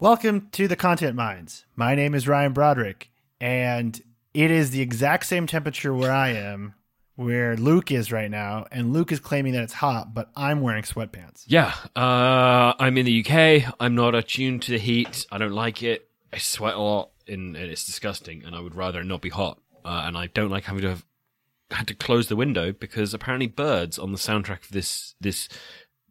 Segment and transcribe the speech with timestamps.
[0.00, 1.66] Welcome to the Content Mines.
[1.76, 3.98] My name is Ryan Broderick, and
[4.34, 6.74] it is the exact same temperature where I am,
[7.14, 10.82] where Luke is right now, and Luke is claiming that it's hot, but I'm wearing
[10.82, 11.44] sweatpants.
[11.46, 13.72] Yeah, uh, I'm in the UK.
[13.78, 15.28] I'm not attuned to the heat.
[15.30, 16.10] I don't like it.
[16.32, 18.42] I sweat a lot, and, and it's disgusting.
[18.44, 19.60] And I would rather not be hot.
[19.84, 21.04] Uh, and I don't like having to have
[21.70, 25.48] had to close the window because apparently birds on the soundtrack of this this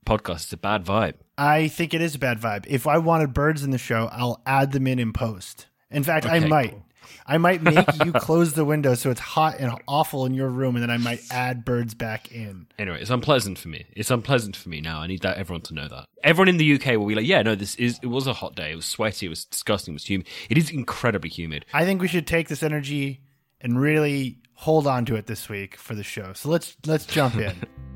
[0.05, 1.15] podcast is a bad vibe.
[1.38, 2.65] I think it is a bad vibe.
[2.67, 5.68] If I wanted birds in the show, I'll add them in in post.
[5.89, 6.71] In fact, I might.
[6.71, 6.86] cool.
[7.25, 10.75] I might make you close the window so it's hot and awful in your room,
[10.75, 12.68] and then I might add birds back in.
[12.78, 13.86] Anyway, it's unpleasant for me.
[13.93, 15.00] It's unpleasant for me now.
[15.00, 16.06] I need that everyone to know that.
[16.23, 18.00] Everyone in the UK will be like, "Yeah, no, this is.
[18.01, 18.71] It was a hot day.
[18.71, 19.28] It was sweaty.
[19.28, 19.93] It was disgusting.
[19.93, 20.28] It was humid.
[20.50, 23.21] It is incredibly humid." I think we should take this energy
[23.61, 26.33] and really hold on to it this week for the show.
[26.33, 27.56] So let's let's jump in.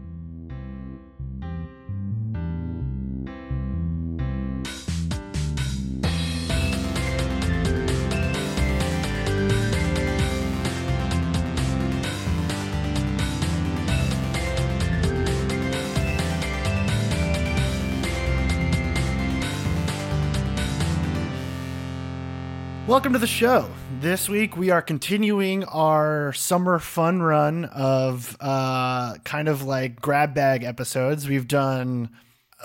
[22.98, 23.70] Welcome to the show.
[24.00, 30.34] This week we are continuing our summer fun run of uh, kind of like grab
[30.34, 31.30] bag episodes.
[31.30, 32.10] We've done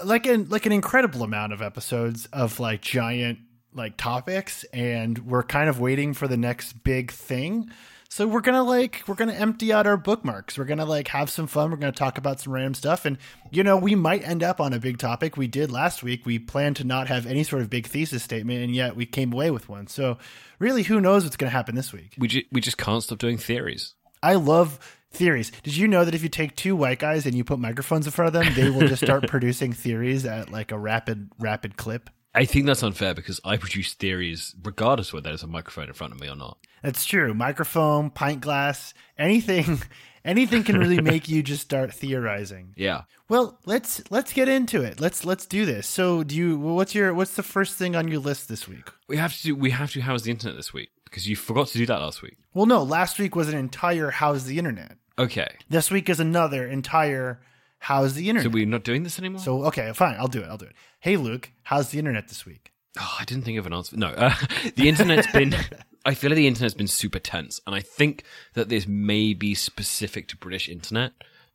[0.02, 3.40] like an like an incredible amount of episodes of like giant
[3.74, 7.70] like topics, and we're kind of waiting for the next big thing.
[8.12, 10.58] So we're gonna like we're gonna empty out our bookmarks.
[10.58, 11.70] We're gonna like have some fun.
[11.70, 13.16] We're gonna talk about some random stuff, and
[13.50, 15.38] you know we might end up on a big topic.
[15.38, 16.26] We did last week.
[16.26, 19.32] We planned to not have any sort of big thesis statement, and yet we came
[19.32, 19.86] away with one.
[19.86, 20.18] So
[20.58, 22.12] really, who knows what's gonna happen this week?
[22.18, 23.94] We ju- we just can't stop doing theories.
[24.22, 24.78] I love
[25.10, 25.50] theories.
[25.62, 28.12] Did you know that if you take two white guys and you put microphones in
[28.12, 32.10] front of them, they will just start producing theories at like a rapid rapid clip?
[32.34, 36.14] I think that's unfair because I produce theories regardless whether there's a microphone in front
[36.14, 36.58] of me or not.
[36.82, 37.34] That's true.
[37.34, 39.82] Microphone, pint glass, anything
[40.24, 42.74] anything can really make you just start theorizing.
[42.76, 43.02] Yeah.
[43.28, 45.00] Well, let's let's get into it.
[45.00, 45.86] Let's let's do this.
[45.86, 48.88] So, do you what's your what's the first thing on your list this week?
[49.08, 51.68] We have to do, we have to house the internet this week because you forgot
[51.68, 52.38] to do that last week.
[52.54, 54.96] Well, no, last week was an entire how's the internet.
[55.18, 55.48] Okay.
[55.68, 57.40] This week is another entire
[57.82, 58.44] how's the internet?
[58.44, 59.40] So we're not doing this anymore?
[59.40, 60.46] So, okay, fine, I'll do it.
[60.46, 60.74] I'll do it.
[61.00, 62.72] Hey Luke, how's the internet this week?
[62.98, 63.96] Oh, I didn't think of an answer.
[63.96, 64.34] No, uh,
[64.76, 65.54] the internet's been.
[66.04, 69.54] I feel like the internet's been super tense, and I think that this may be
[69.54, 71.12] specific to British internet,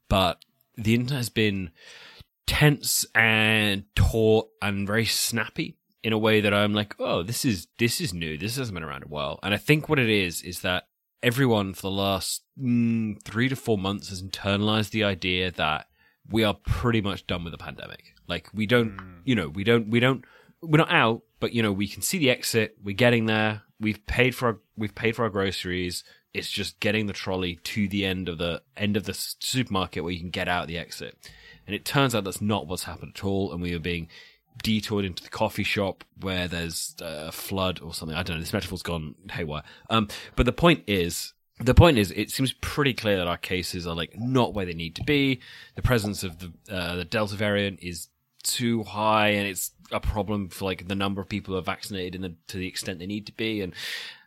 [0.10, 0.44] but
[0.76, 1.72] the internet has been
[2.46, 7.68] tense and taut and very snappy in a way that I'm like, oh, this is
[7.78, 8.38] this is new.
[8.38, 10.88] This hasn't been around a while, and I think what it is is that
[11.24, 15.88] everyone for the last mm, three to four months has internalized the idea that
[16.30, 18.14] we are pretty much done with the pandemic.
[18.28, 20.26] Like we don't, you know, we don't, we don't,
[20.62, 22.78] we're not out, but you know, we can see the exit.
[22.84, 23.64] We're getting there.
[23.80, 26.04] We've paid for our, we've paid for our groceries.
[26.34, 30.14] It's just getting the trolley to the end of the end of the supermarket where
[30.14, 31.18] you can get out the exit.
[31.66, 33.52] And it turns out that's not what's happened at all.
[33.52, 34.08] And we are being
[34.64, 38.18] detoured into the coffee shop where there's a flood or something.
[38.18, 38.42] I don't know.
[38.42, 39.64] This metaphor's gone haywire.
[39.90, 43.88] Um, but the point is, the point is, it seems pretty clear that our cases
[43.88, 45.40] are like not where they need to be.
[45.76, 48.08] The presence of the uh, the Delta variant is
[48.44, 52.16] too high, and it's a problem for like the number of people who are vaccinated
[52.16, 53.62] and the, to the extent they need to be.
[53.62, 53.74] And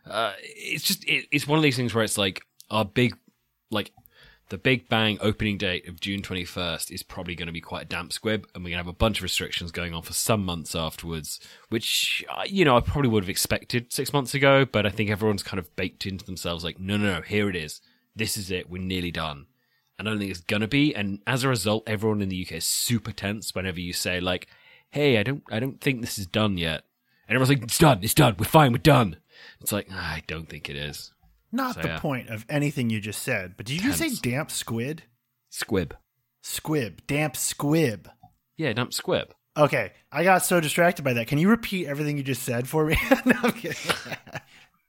[0.05, 3.15] uh, it's just it, it's one of these things where it's like our big
[3.69, 3.91] like
[4.51, 7.87] the Big Bang opening date of June 21st is probably going to be quite a
[7.87, 10.43] damp squib, and we're going to have a bunch of restrictions going on for some
[10.43, 11.39] months afterwards,
[11.69, 15.09] which, uh, you know, I probably would have expected six months ago, but I think
[15.09, 17.79] everyone's kind of baked into themselves like, no, no, no, here it is.
[18.13, 18.69] This is it.
[18.69, 19.45] We're nearly done.
[19.97, 20.93] And I don't think it's going to be.
[20.93, 24.47] And as a result, everyone in the UK is super tense whenever you say, like,
[24.89, 26.83] hey, I don't, I don't think this is done yet.
[27.29, 29.15] And everyone's like, it's done, it's done, we're fine, we're done.
[29.61, 31.13] It's like, "Ah, I don't think it is.
[31.51, 31.99] Not So, the yeah.
[31.99, 35.03] point of anything you just said, but did you just say damp squid?
[35.49, 35.95] Squib.
[36.43, 38.09] Squib, damp squib.
[38.57, 39.33] Yeah, damp squib.
[39.57, 41.27] Okay, I got so distracted by that.
[41.27, 42.95] Can you repeat everything you just said for me?
[43.25, 43.51] no,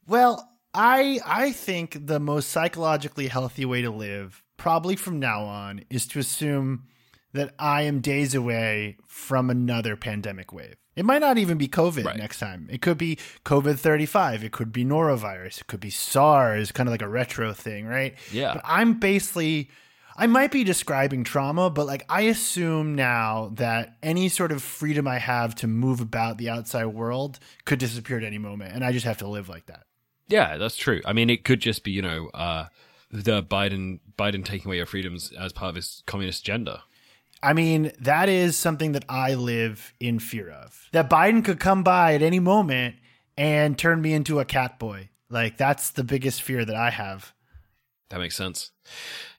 [0.06, 5.84] well, I I think the most psychologically healthy way to live, probably from now on,
[5.90, 6.84] is to assume
[7.32, 10.74] that I am days away from another pandemic wave.
[10.94, 12.16] It might not even be COVID Right.
[12.18, 12.68] next time.
[12.70, 14.44] It could be COVID 35.
[14.44, 15.60] It could be norovirus.
[15.62, 18.14] It could be SARS, kind of like a retro thing, right?
[18.30, 18.54] Yeah.
[18.54, 19.70] But I'm basically
[20.14, 25.08] I might be describing trauma, but like I assume now that any sort of freedom
[25.08, 28.92] I have to move about the outside world could disappear at any moment, and I
[28.92, 29.84] just have to live like that.
[30.28, 31.00] Yeah, that's true.
[31.06, 32.66] I mean, it could just be, you know, uh,
[33.10, 36.82] the Biden Biden taking away your freedoms as part of his communist agenda.
[37.42, 40.88] I mean, that is something that I live in fear of.
[40.92, 42.96] That Biden could come by at any moment
[43.36, 45.10] and turn me into a cat boy.
[45.28, 47.32] Like that's the biggest fear that I have.
[48.10, 48.72] That makes sense.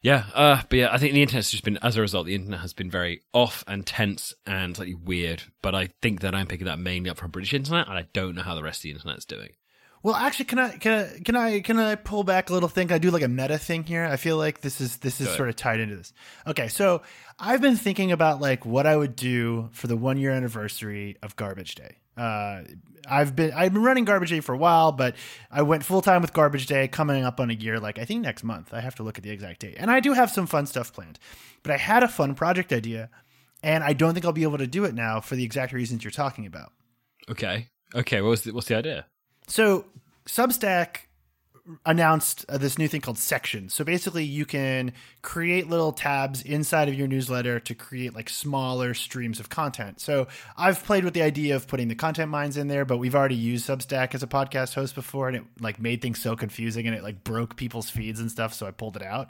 [0.02, 2.62] Yeah, uh, but yeah, I think the internet's just been, as a result, the internet
[2.62, 5.44] has been very off and tense and slightly weird.
[5.62, 8.34] But I think that I'm picking that mainly up from British internet, and I don't
[8.34, 9.52] know how the rest of the internet's doing.
[10.04, 12.90] Well, actually, can I can I can I can I pull back a little thing?
[12.90, 14.04] Can I do like a meta thing here?
[14.04, 16.12] I feel like this is this is sort of tied into this.
[16.46, 17.02] Okay, so
[17.40, 21.38] I've been thinking about like what I would do for the one year anniversary of
[21.38, 22.00] Garbage Day.
[22.18, 22.64] Uh,
[23.08, 25.16] I've been I've been running Garbage Day for a while, but
[25.50, 27.80] I went full time with Garbage Day coming up on a year.
[27.80, 28.74] Like I think next month.
[28.74, 30.92] I have to look at the exact date, and I do have some fun stuff
[30.92, 31.18] planned.
[31.64, 33.10] But I had a fun project idea,
[33.64, 36.04] and I don't think I'll be able to do it now for the exact reasons
[36.04, 36.74] you're talking about.
[37.30, 37.70] Okay.
[37.96, 38.22] Okay.
[38.22, 39.06] What was the, what's the idea?
[39.48, 39.86] So
[40.26, 40.98] Substack
[41.86, 43.74] announced uh, this new thing called sections.
[43.74, 44.92] So basically, you can
[45.22, 50.02] create little tabs inside of your newsletter to create like smaller streams of content.
[50.02, 53.16] So I've played with the idea of putting the content mines in there, but we've
[53.16, 56.86] already used Substack as a podcast host before, and it like made things so confusing
[56.86, 58.54] and it like broke people's feeds and stuff.
[58.54, 59.30] So I pulled it out.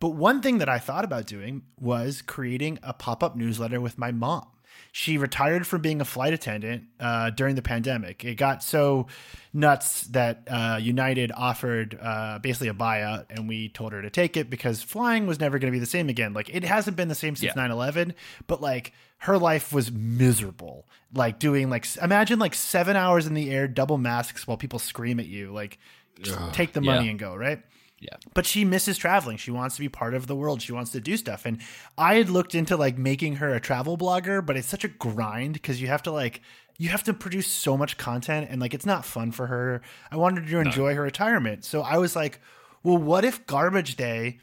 [0.00, 3.98] But one thing that I thought about doing was creating a pop up newsletter with
[3.98, 4.46] my mom.
[4.92, 8.24] She retired from being a flight attendant uh, during the pandemic.
[8.24, 9.06] It got so
[9.52, 14.36] nuts that uh, United offered uh, basically a buyout, and we told her to take
[14.36, 16.32] it because flying was never going to be the same again.
[16.32, 17.62] Like it hasn't been the same since Yeah.
[17.62, 18.14] 9 11,
[18.46, 20.86] but like her life was miserable.
[21.14, 25.20] Like doing like, imagine like seven hours in the air, double masks while people scream
[25.20, 25.52] at you.
[25.52, 25.78] Like,
[26.22, 27.10] just take the money yeah.
[27.10, 27.62] and go, right?
[28.00, 28.16] Yeah.
[28.32, 29.36] but she misses traveling.
[29.36, 30.62] She wants to be part of the world.
[30.62, 31.44] She wants to do stuff.
[31.44, 31.60] And
[31.98, 35.52] I had looked into like making her a travel blogger, but it's such a grind
[35.52, 36.40] because you have to like
[36.78, 39.82] you have to produce so much content and like it's not fun for her.
[40.10, 41.64] I wanted her to enjoy her retirement.
[41.64, 42.40] So I was like,
[42.82, 44.38] well, what if Garbage Day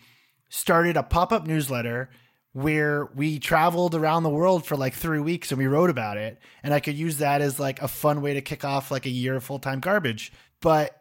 [0.49, 2.11] started a pop-up newsletter
[2.53, 6.39] where we traveled around the world for like three weeks and we wrote about it
[6.63, 9.09] and i could use that as like a fun way to kick off like a
[9.09, 10.31] year of full-time garbage
[10.61, 10.96] but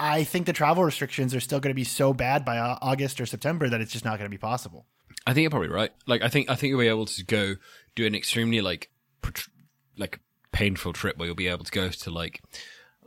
[0.00, 3.26] i think the travel restrictions are still going to be so bad by august or
[3.26, 4.86] september that it's just not going to be possible
[5.26, 5.92] I think you're probably right.
[6.06, 7.56] Like, I think I think you'll be able to go
[7.94, 8.90] do an extremely like
[9.96, 10.20] like
[10.52, 12.42] painful trip where you'll be able to go to like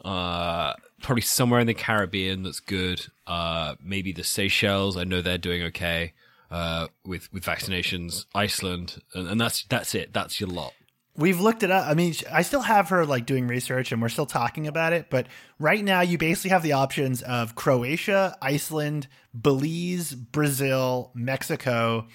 [0.05, 3.07] uh probably somewhere in the Caribbean that's good.
[3.25, 4.97] Uh, maybe the Seychelles.
[4.97, 6.13] I know they're doing okay
[6.51, 8.25] uh with with vaccinations.
[8.35, 10.13] Iceland, and, and that's that's it.
[10.13, 10.73] That's your lot.
[11.15, 11.87] We've looked it up.
[11.87, 15.11] I mean, I still have her like doing research and we're still talking about it.
[15.11, 15.27] But
[15.59, 19.07] right now, you basically have the options of Croatia, Iceland,
[19.39, 22.07] Belize, Brazil, Mexico,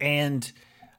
[0.00, 0.50] and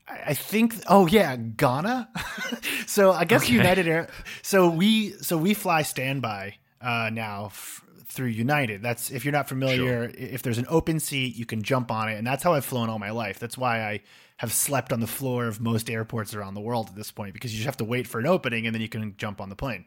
[0.08, 2.10] I think, oh yeah, Ghana.
[2.88, 3.54] so I guess Okay.
[3.54, 4.10] United Air.
[4.44, 8.82] So we, so we fly standby uh, now f- through United.
[8.84, 10.04] That's if you're not familiar.
[10.04, 12.66] i- If there's an open seat, you can jump on it, and that's how I've
[12.66, 13.38] flown all my life.
[13.40, 14.02] That's why I
[14.40, 17.52] have slept on the floor of most airports around the world at this point because
[17.52, 19.56] you just have to wait for an opening and then you can jump on the
[19.56, 19.84] plane.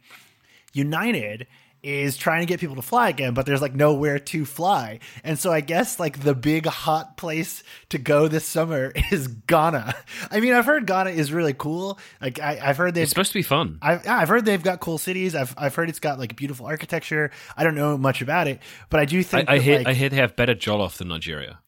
[0.74, 1.46] United
[1.82, 4.98] is trying to get people to fly again, but there's like nowhere to fly.
[5.24, 9.94] And so I guess like the big hot place to go this summer is Ghana.
[10.30, 11.98] I mean, I've heard Ghana is really cool.
[12.20, 13.78] Like I, I've heard they've It's supposed to be fun.
[13.80, 15.34] I've, I've heard they've got cool cities.
[15.34, 17.30] I've, I've heard it's got like beautiful architecture.
[17.56, 18.60] I don't know much about it,
[18.90, 20.98] but I do I, think I that, hear like, I hear they have better jollof
[20.98, 21.60] than Nigeria.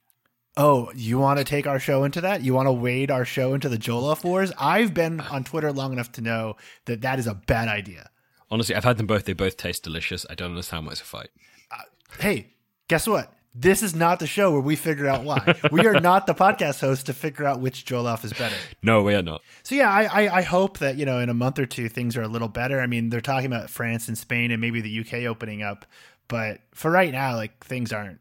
[0.57, 2.43] Oh, you want to take our show into that?
[2.43, 4.53] You want to wade our show into the Jollof Wars?
[4.57, 8.11] I've been on Twitter long enough to know that that is a bad idea.
[8.51, 9.25] Honestly, I've had them both.
[9.25, 10.25] They both taste delicious.
[10.31, 11.31] I don't understand why it's a fight.
[11.73, 11.79] Uh,
[12.21, 12.55] hey,
[12.87, 13.33] guess what?
[13.53, 15.57] This is not the show where we figure out why.
[15.73, 18.57] we are not the podcast host to figure out which Jollof is better.
[18.83, 19.41] No, we are not.
[19.63, 22.17] So yeah, I, I I hope that you know in a month or two things
[22.17, 22.81] are a little better.
[22.81, 25.87] I mean, they're talking about France and Spain and maybe the UK opening up,
[26.29, 28.19] but for right now, like things aren't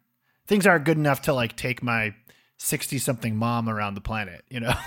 [0.47, 2.13] things aren't good enough to like take my
[2.57, 4.43] sixty something mom around the planet.
[4.49, 4.73] You know.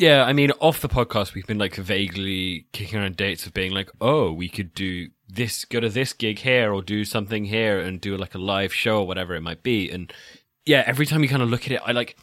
[0.00, 3.72] Yeah, I mean, off the podcast, we've been like vaguely kicking around dates of being
[3.72, 7.78] like, oh, we could do this, go to this gig here, or do something here,
[7.78, 9.90] and do like a live show or whatever it might be.
[9.90, 10.10] And
[10.64, 12.16] yeah, every time you kind of look at it, I like,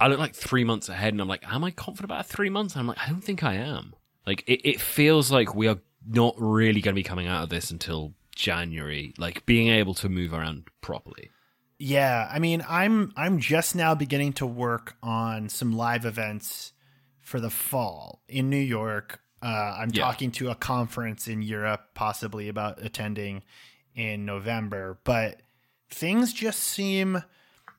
[0.00, 2.72] I look like three months ahead, and I'm like, am I confident about three months?
[2.74, 3.94] And I'm like, I don't think I am.
[4.26, 7.50] Like, it, it feels like we are not really going to be coming out of
[7.50, 11.30] this until January, like being able to move around properly.
[11.82, 16.72] Yeah, I mean, I'm I'm just now beginning to work on some live events
[17.20, 19.20] for the fall in New York.
[19.42, 20.02] Uh, I'm Yeah.
[20.04, 23.42] talking to a conference in Europe, possibly about attending
[23.94, 24.98] in November.
[25.04, 25.40] But
[25.88, 27.22] things just seem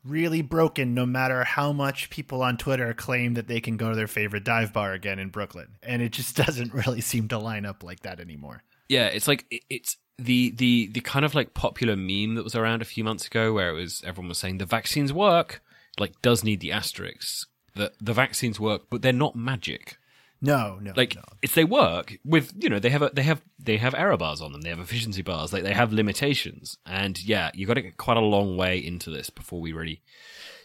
[0.03, 3.96] really broken, no matter how much people on Twitter claim that they can go to
[3.96, 7.67] their favorite dive bar again in Brooklyn, and it just doesn't really seem to line
[7.67, 8.63] up like that anymore.
[8.89, 12.55] Yeah, it's like it- it's the the the kind of like popular meme that was
[12.55, 15.61] around a few months ago where it was everyone was saying the vaccines work,
[15.99, 19.97] like does need the asterisks that the vaccines work, but they're not magic.
[20.43, 21.21] No, no, Like no.
[21.43, 24.41] if they work with, you know, they have a, they have they have error bars
[24.41, 24.61] on them.
[24.61, 25.53] They have efficiency bars.
[25.53, 26.77] Like they have limitations.
[26.83, 30.01] And yeah, you got to get quite a long way into this before we really,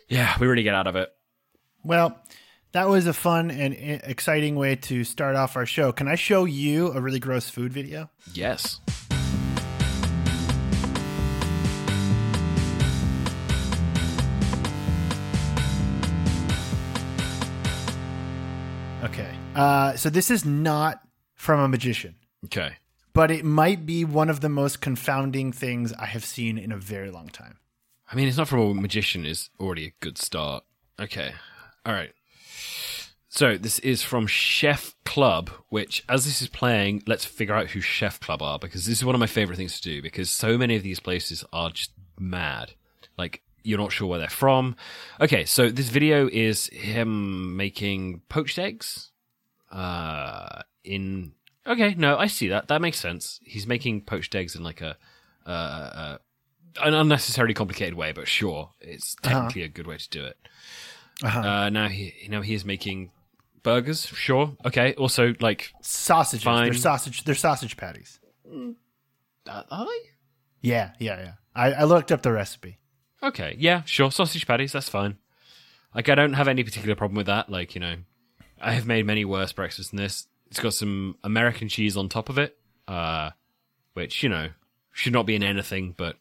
[0.09, 1.13] yeah, we really get out of it.
[1.85, 2.19] Well,
[2.73, 5.93] that was a fun and exciting way to start off our show.
[5.93, 8.09] Can I show you a really gross food video?
[8.33, 8.81] Yes.
[19.57, 21.01] Uh, so this is not
[21.35, 22.77] from a magician, Okay.
[23.13, 26.77] but it might be one of the most confounding things I have seen in a
[26.77, 27.59] very long time.
[28.11, 30.65] I mean, it's not from a magician is already a good start.
[31.01, 31.33] Okay.
[31.85, 32.13] All right.
[33.29, 37.81] So this is from Chef Club, which as this is playing, let's figure out who
[37.81, 40.57] Chef Club are because this is one of my favorite things to do because so
[40.57, 42.73] many of these places are just mad.
[43.19, 44.77] Like you're not sure where they're from.
[45.21, 49.11] Okay, so this video is him making poached eggs.
[49.77, 51.33] Uh in
[51.67, 52.69] Okay, no, I see that.
[52.69, 53.41] That makes sense.
[53.45, 54.97] He's making poached eggs in like a
[55.47, 56.19] uh, uh
[56.81, 60.37] an unnecessarily complicated way, but sure, it's technically a good way to do it.
[61.23, 61.41] Uh-huh.
[61.41, 63.11] Uh, now he now he is making
[63.63, 64.07] burgers.
[64.07, 64.95] Sure, okay.
[64.95, 66.45] Also, like, Sausages.
[66.45, 66.65] Fine.
[66.65, 67.25] They're sausage.
[67.25, 68.21] They're sausage patties.
[69.49, 70.11] uh, are they?
[70.61, 71.33] Yeah, yeah, yeah.
[71.55, 72.79] I, I looked up the recipe.
[73.23, 74.11] Okay, yeah, sure.
[74.11, 74.73] Sausage patties.
[74.73, 75.17] That's fine.
[75.95, 77.51] Like, I don't have any particular problem with that.
[77.51, 77.97] Like, you know,
[78.61, 80.27] I have made many worse breakfasts than this.
[80.51, 82.57] It's got some American cheese on top of it,
[82.89, 83.31] uh,
[83.95, 84.49] which you know
[84.93, 86.17] should not be in anything, but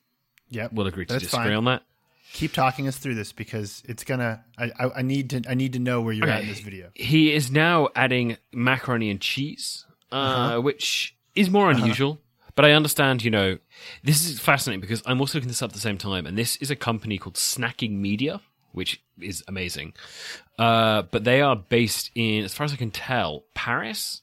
[0.49, 0.73] Yep.
[0.73, 1.53] we'll agree to disagree fine.
[1.53, 1.83] on that.
[2.33, 4.43] Keep talking us through this because it's gonna.
[4.57, 5.41] I, I, I need to.
[5.47, 6.89] I need to know where you're at in this video.
[6.93, 10.61] He is now adding macaroni and cheese, uh, Uh-huh.
[10.61, 12.19] which is more unusual.
[12.55, 13.57] But I understand, you know,
[14.03, 16.55] this is fascinating because I'm also looking this up at the same time, and this
[16.57, 18.39] is a company called Snacking Media,
[18.75, 19.93] which is amazing.
[20.59, 24.21] Uh, but they are based in, as far as I can tell, Paris,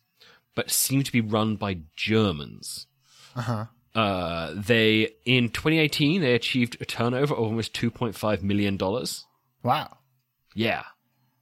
[0.55, 2.87] but seem to be run by Germans.
[3.35, 3.65] Uh huh.
[3.95, 9.27] Uh, they in 2018 they achieved a turnover of almost 2.5 million dollars.
[9.63, 9.99] Wow.
[10.55, 10.85] Yeah,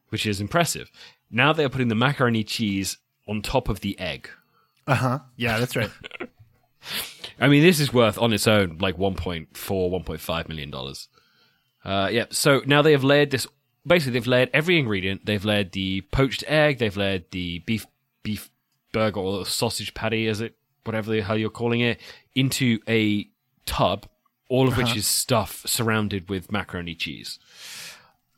[0.08, 0.90] which is impressive.
[1.30, 2.98] Now they're putting the macaroni cheese
[3.28, 4.28] on top of the egg.
[4.86, 5.18] Uh huh.
[5.36, 5.90] Yeah, that's right.
[7.40, 11.08] I mean, this is worth on its own like 1.4, 1.5 million dollars.
[11.84, 12.26] Uh, yeah.
[12.30, 13.46] So now they have layered this.
[13.86, 15.24] Basically, they've layered every ingredient.
[15.26, 16.78] They've layered the poached egg.
[16.78, 17.86] They've layered the beef
[18.22, 18.50] beef
[18.92, 21.98] burger or sausage patty, as it whatever the hell you're calling it,
[22.34, 23.28] into a
[23.66, 24.06] tub.
[24.48, 27.38] All of which is stuff surrounded with macaroni cheese.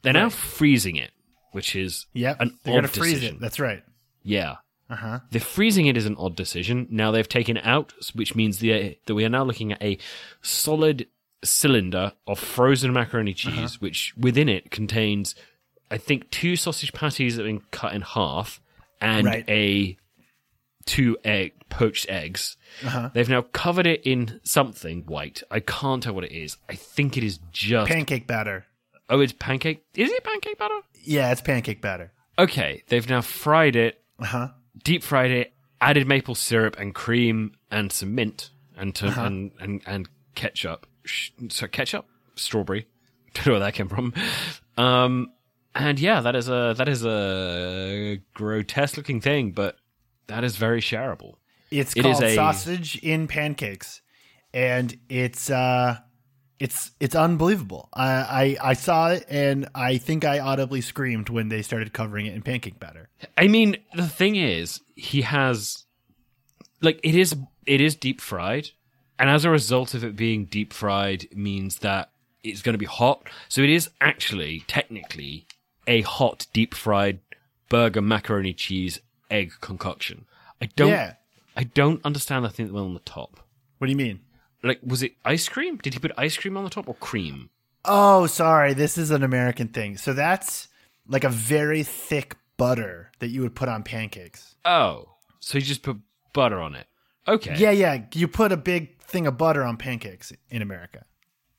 [0.02, 1.10] They're now freezing it,
[1.52, 2.36] which is Yep.
[2.40, 3.36] an They're odd gonna freeze decision.
[3.36, 3.40] it.
[3.40, 3.82] That's right.
[4.22, 4.56] Yeah.
[4.90, 5.20] Uh huh.
[5.30, 6.86] The freezing it is an odd decision.
[6.90, 9.96] Now they've taken out, which means the, that we are now looking at a
[10.42, 11.06] solid
[11.44, 13.76] cylinder of frozen macaroni cheese, Uh-huh.
[13.80, 15.34] which within it contains,
[15.90, 18.60] I think, two sausage patties that have been cut in half
[19.00, 19.44] and Right.
[19.48, 19.96] a
[20.86, 22.56] two egg poached eggs.
[22.84, 23.10] Uh-huh.
[23.14, 25.42] They've now covered it in something white.
[25.50, 26.56] I can't tell what it is.
[26.68, 28.66] I think it is just Pancake batter.
[29.08, 29.84] oh, it's pancake.
[29.94, 30.80] Is it pancake batter?
[31.04, 32.12] Yeah, it's pancake batter.
[32.38, 34.48] Okay, they've now fried it Uh huh.
[34.82, 39.22] deep fried it, added maple syrup and cream and some mint and to, Uh-huh.
[39.24, 40.86] and, and and ketchup.
[41.48, 42.06] So ketchup,
[42.36, 42.86] strawberry.
[43.34, 44.12] Don't know where that came from.
[44.76, 45.32] Um,
[45.74, 49.76] and yeah, that is a that is a grotesque looking thing, but
[50.26, 51.34] that is very shareable.
[51.70, 54.02] It's It called a- sausage in pancakes,
[54.52, 55.96] and it's uh,
[56.60, 57.88] it's it's unbelievable.
[57.94, 62.26] I, I I saw it, and I think I audibly screamed when they started covering
[62.26, 63.08] it in pancake batter.
[63.38, 65.86] I mean, the thing is, he has
[66.82, 68.68] like it is it is deep fried,
[69.18, 72.10] and as a result of it being deep fried means that
[72.42, 73.28] it's going to be hot.
[73.48, 75.46] So it is actually technically
[75.86, 77.20] a hot deep fried
[77.68, 79.00] burger macaroni cheese
[79.30, 80.26] egg concoction.
[80.60, 81.14] I don't Yeah.
[81.56, 83.40] I don't understand the thing that went on the top.
[83.78, 84.20] What do you mean?
[84.62, 85.76] Like was it ice cream?
[85.78, 87.50] Did he put ice cream on the top or cream?
[87.84, 88.74] Oh, sorry.
[88.74, 89.96] This is an American thing.
[89.96, 90.68] So that's
[91.08, 94.54] like a very thick butter that you would put on pancakes.
[94.64, 95.08] Oh,
[95.40, 95.98] so he just put
[96.32, 96.86] butter on it.
[97.26, 97.56] Okay.
[97.56, 98.02] Yeah, yeah.
[98.14, 101.04] You put a big thing of butter on pancakes in America.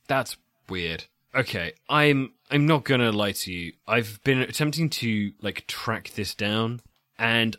[0.07, 0.35] That's
[0.67, 1.05] weird.
[1.35, 3.73] Okay, I'm I'm not gonna lie to you.
[3.87, 6.81] I've been attempting to like track this down,
[7.17, 7.55] and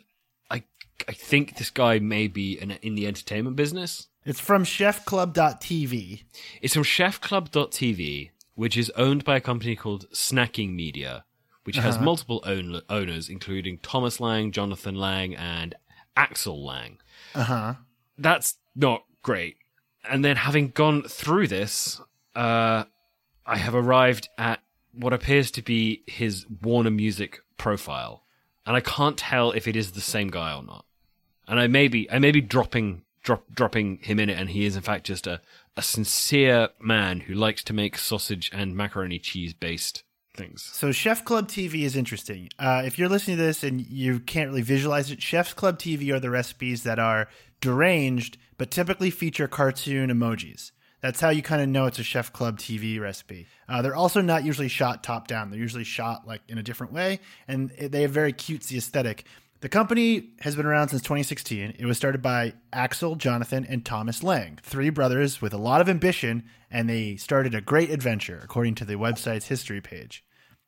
[0.51, 0.63] I
[1.07, 4.07] I think this guy may be in, in the entertainment business.
[4.23, 6.23] It's from chefclub.tv.
[6.61, 11.25] It's from ChefClub.tv, which is owned by a company called Snacking Media,
[11.63, 15.75] which has multiple own, owners, including Thomas Lang, Jonathan Lang, and
[16.17, 16.97] Axel Lang.
[17.35, 17.73] Uh huh.
[18.17, 19.57] that's not great.
[20.09, 22.01] And then having gone through this,
[22.35, 22.85] uh,
[23.45, 24.61] I have arrived at
[24.93, 28.23] what appears to be his Warner Music profile,
[28.65, 30.85] and I can't tell if it is the same guy or not.
[31.47, 34.65] And I may be I may be dropping drop, dropping him in it, and he
[34.65, 35.41] is in fact just a
[35.77, 40.03] a sincere man who likes to make sausage and macaroni cheese based
[40.35, 40.69] things.
[40.73, 42.49] So Chef Club TV is interesting.
[42.59, 46.13] Uh, if you're listening to this and you can't really visualize it, Chef's Club TV
[46.13, 47.27] are the recipes that are
[47.61, 50.71] deranged but typically feature cartoon emojis.
[51.01, 53.47] That's how you kind of know it's a Chef Club TV recipe.
[53.69, 55.51] Uh, they're also not usually shot top down.
[55.51, 59.25] They're usually shot like in a different way, and they have very cutesy aesthetic.
[59.61, 61.75] The company has been around since 2016.
[61.77, 65.89] It was started by Axel, Jonathan, and Thomas Lang, three brothers with a lot of
[65.89, 70.24] ambition, and they started a great adventure, according to the website's history page.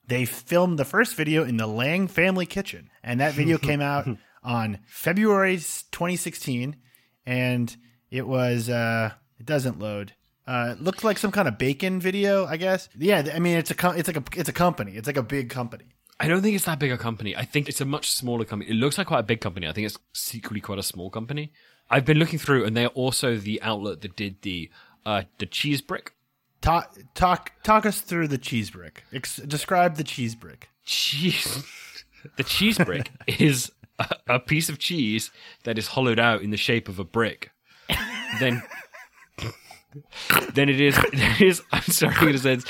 [0.07, 4.07] They filmed the first video in the Lang family kitchen, and that video came out
[4.43, 6.77] on February 2016,
[7.25, 7.75] and
[8.09, 10.13] it was uh, it doesn't load.
[10.47, 12.87] Uh, it looked like some kind of bacon video, I guess.
[12.97, 14.93] Yeah, I mean it's a co- it's like a it's a company.
[14.93, 15.85] It's like a big company.
[16.19, 17.35] I don't think it's that big a company.
[17.35, 18.71] I think it's a much smaller company.
[18.71, 19.67] It looks like quite a big company.
[19.67, 21.51] I think it's secretly quite a small company.
[21.89, 24.69] I've been looking through, and they're also the outlet that did the
[25.05, 26.13] uh, the cheese brick.
[26.61, 29.03] Talk talk talk us through the cheese brick.
[29.13, 30.69] Ex- describe the cheese brick.
[30.85, 31.63] Cheese.
[32.37, 35.31] the cheese brick is a, a piece of cheese
[35.63, 37.51] that is hollowed out in the shape of a brick.
[38.39, 38.63] then
[40.53, 42.65] then it is it is I'm sorry a sense.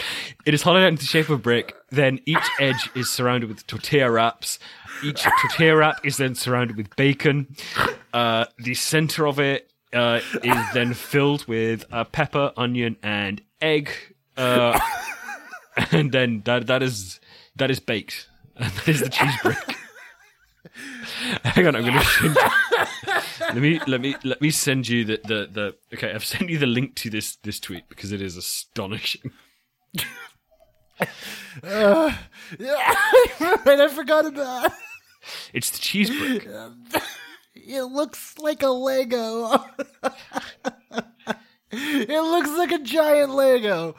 [0.46, 1.76] It is hollowed out into the shape of a brick.
[1.90, 4.60] Then each edge is surrounded with tortilla wraps.
[5.04, 7.56] Each tortilla wrap is then surrounded with bacon.
[8.14, 13.90] Uh, the center of it uh, is then filled with uh, pepper, onion, and egg.
[14.36, 14.80] Uh,
[15.92, 17.20] and then that that is
[17.56, 18.28] that is baked.
[18.56, 19.58] And that is the cheese brick.
[21.44, 22.42] Hang on, I'm gonna send you,
[23.42, 26.14] let me let me let me send you the, the the okay.
[26.14, 29.32] I've sent you the link to this this tweet because it is astonishing.
[31.64, 32.12] Uh,
[33.40, 34.72] right, I forgot about.
[35.54, 36.48] It's the cheese brick.
[37.56, 39.64] It looks like a Lego.
[42.10, 43.96] it looks like a giant Lego.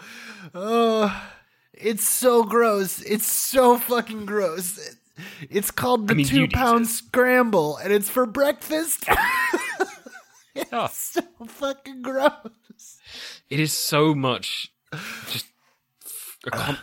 [0.54, 1.30] Oh,
[1.72, 3.00] it's so gross.
[3.02, 4.96] It's so fucking gross.
[5.50, 9.04] It's called the mean, two pound scramble, and it's for breakfast.
[10.54, 10.88] it's Oh.
[10.92, 12.98] so fucking gross.
[13.50, 14.72] It is so much
[15.30, 15.46] just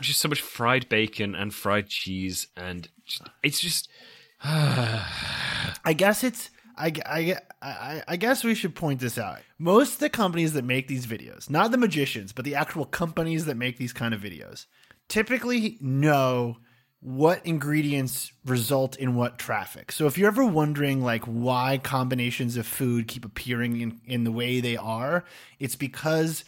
[0.01, 3.89] just so much fried bacon and fried cheese and just, it's just
[4.43, 6.49] I guess it's.
[6.77, 9.39] I, I, I, guess we should point this out.
[9.57, 13.45] Most of the companies that make these videos, not the magicians, but the actual companies
[13.45, 14.65] that make these kind of videos,
[15.07, 16.57] typically know
[16.99, 19.91] what ingredients result in what traffic.
[19.91, 24.31] So if you're ever wondering like why combinations of food keep appearing in, in the
[24.31, 25.23] way they are,
[25.59, 26.43] it's because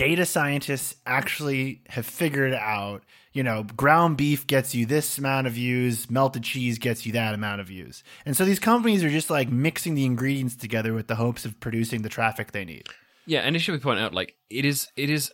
[0.00, 5.52] data scientists actually have figured out, you know, ground beef gets you this amount of
[5.52, 8.02] views, melted cheese gets you that amount of views.
[8.24, 11.60] And so these companies are just like mixing the ingredients together with the hopes of
[11.60, 12.88] producing the traffic they need.
[13.26, 13.40] yeah.
[13.40, 15.32] And it should be pointed out like it is it is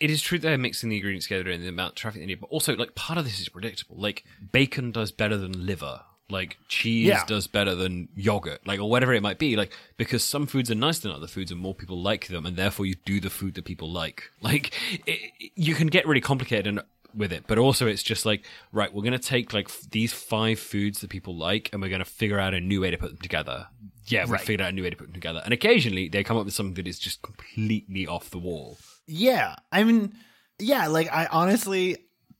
[0.00, 2.40] it is true they're mixing the ingredients together and the amount of traffic they need,
[2.40, 3.96] but also like part of this is predictable.
[3.96, 6.00] Like bacon does better than liver.
[6.30, 7.24] Like cheese Yeah.
[7.26, 10.74] does better than yogurt, like or whatever it might be, like because some foods are
[10.74, 13.54] nicer than other foods, and more people like them, and therefore you do the food
[13.54, 14.30] that people like.
[14.42, 14.72] Like
[15.06, 15.20] it,
[15.56, 16.80] you can get really complicated and
[17.14, 20.58] with it, but also it's just like right, we're gonna take like f- these five
[20.60, 23.18] foods that people like, and we're gonna figure out a new way to put them
[23.20, 23.66] together.
[24.06, 24.40] Yeah, we Right.
[24.40, 26.54] figured out a new way to put them together, and occasionally they come up with
[26.54, 28.78] something that is just completely off the wall.
[29.08, 30.14] Yeah, I mean,
[30.60, 31.96] yeah, like I honestly,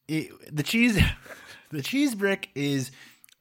[0.06, 0.96] it, the cheese,
[1.70, 2.90] the cheese brick is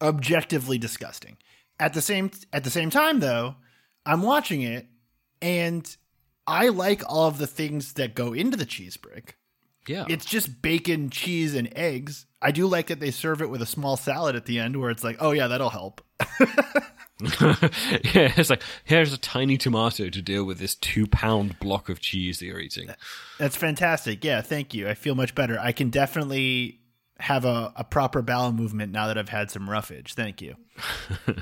[0.02, 1.38] objectively disgusting.
[1.80, 3.56] At the same at the same time, though,
[4.06, 4.88] I'm watching it,
[5.42, 5.96] and
[6.46, 9.38] I like all of the things that go into the cheese brick.
[9.88, 12.26] Yeah, It's just bacon, cheese, and eggs.
[12.42, 14.92] I do like that they serve it with a small salad at the end, where
[14.92, 16.02] it's like, oh yeah, that'll help.
[17.42, 17.58] yeah,
[18.38, 22.40] it's like here's a tiny tomato to deal with this two pound block of cheese
[22.40, 22.90] that you're eating.
[23.38, 24.24] That's fantastic.
[24.24, 24.88] Yeah, thank you.
[24.88, 25.60] I feel much better.
[25.60, 26.80] I can definitely
[27.20, 30.14] have a, a proper bowel movement now that I've had some roughage.
[30.14, 30.56] Thank you.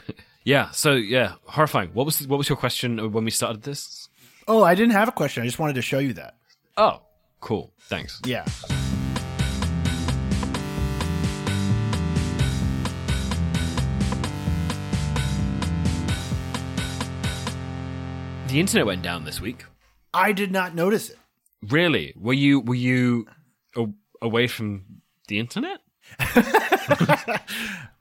[0.44, 1.90] Yeah, so yeah, horrifying.
[1.90, 4.08] What was what was your question when we started this?
[4.48, 5.44] Oh, I didn't have a question.
[5.44, 6.38] I just wanted to show you that.
[6.78, 7.02] Oh,
[7.42, 7.74] cool.
[7.90, 8.22] Thanks.
[8.26, 8.46] Yeah.
[18.48, 19.66] The internet went down this week.
[20.14, 21.18] I did not notice it.
[21.62, 22.14] Really?
[22.18, 23.28] Were you were you
[23.76, 23.88] a-
[24.22, 24.86] away from
[25.28, 25.80] the internet?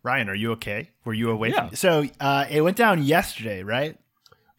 [0.03, 0.91] Ryan, are you okay?
[1.05, 1.71] Were you away Yeah.
[1.75, 3.99] So uh, it went down yesterday, right?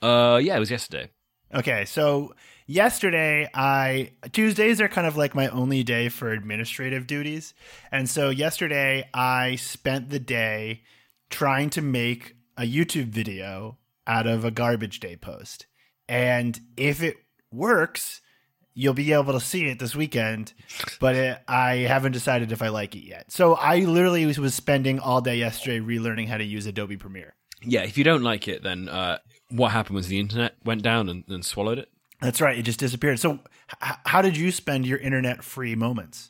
[0.02, 1.10] Uh, yeah, it was yesterday.
[1.54, 7.54] Okay, so yesterday I Tuesdays are kind of like my only day for administrative duties.
[7.92, 10.82] And so yesterday I spent the day
[11.30, 15.68] trying to make a YouTube video out of a garbage day post.
[16.10, 17.18] And if it
[17.52, 18.22] works,
[18.78, 20.54] you'll be able to see it this weekend,
[21.00, 23.32] but it, I haven't decided if I like it yet.
[23.32, 27.34] So I literally was, spending all day yesterday relearning how to use Adobe Premiere.
[27.64, 29.18] Yeah, if you don't like it, then uh,
[29.50, 31.90] what happened was the internet went down and, and swallowed it.
[32.22, 32.56] That's right.
[32.58, 33.20] It just disappeared.
[33.20, 33.40] So,
[33.84, 36.30] h- how did you spend your internet free moments?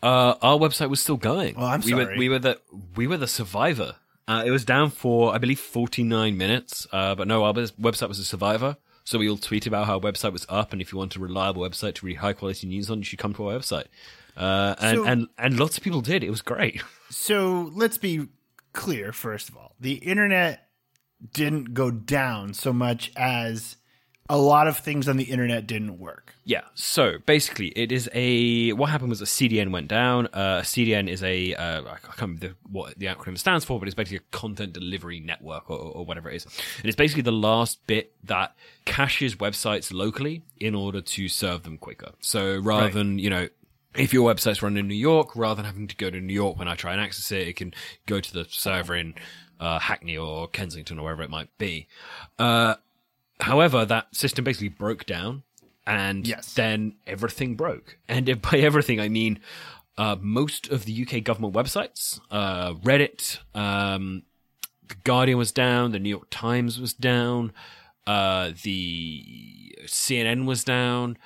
[0.00, 1.54] Uh, our website was still going.
[1.56, 2.18] Oh, I'm we Were, sorry.
[2.18, 2.60] we were the
[2.94, 3.96] we were the survivor.
[4.28, 6.86] Uh, it was down for I believe 49 minutes.
[6.92, 8.76] Uh, but no, our website was a survivor.
[9.08, 11.18] So we all tweet about how our website was up, and if you want a
[11.18, 13.86] reliable website to read high quality news on, you should come to our website.
[14.36, 16.22] Uh, and, So- and and lots of people did.
[16.22, 16.82] It was great.
[17.10, 18.28] So, let's be
[18.74, 19.74] clear first of all.
[19.80, 20.68] The internet
[21.32, 23.77] didn't go down so much as
[24.30, 26.34] a lot of things on the internet didn't work.
[26.44, 26.62] Yeah.
[26.74, 28.72] So basically, it is a.
[28.72, 30.26] What happened was a CDN went down.
[30.32, 31.54] Uh, CDN is a.
[31.54, 34.72] Uh, I can't remember the, what the acronym stands for, but it's basically a content
[34.74, 36.44] delivery network or, or whatever it is.
[36.78, 41.78] And it's basically the last bit that caches websites locally in order to serve them
[41.78, 42.12] quicker.
[42.20, 42.92] So rather Right.
[42.92, 43.48] than you know.
[43.94, 46.58] If your website's run in New York, rather than having to go to New York
[46.58, 47.72] when I try and access it, it can
[48.06, 49.14] go to the server in
[49.58, 51.88] uh, Hackney or Kensington or wherever it might be.
[52.38, 52.74] Uh,
[53.40, 55.42] However, that system basically broke down,
[55.86, 56.54] and Yes.
[56.54, 57.98] then everything broke.
[58.08, 59.40] And if- by everything, I mean
[59.96, 64.22] uh, most of the UK government websites, uh, Reddit, um,
[64.86, 67.52] the Guardian was down, the New York Times was down,
[68.06, 71.18] uh, the CNN was down,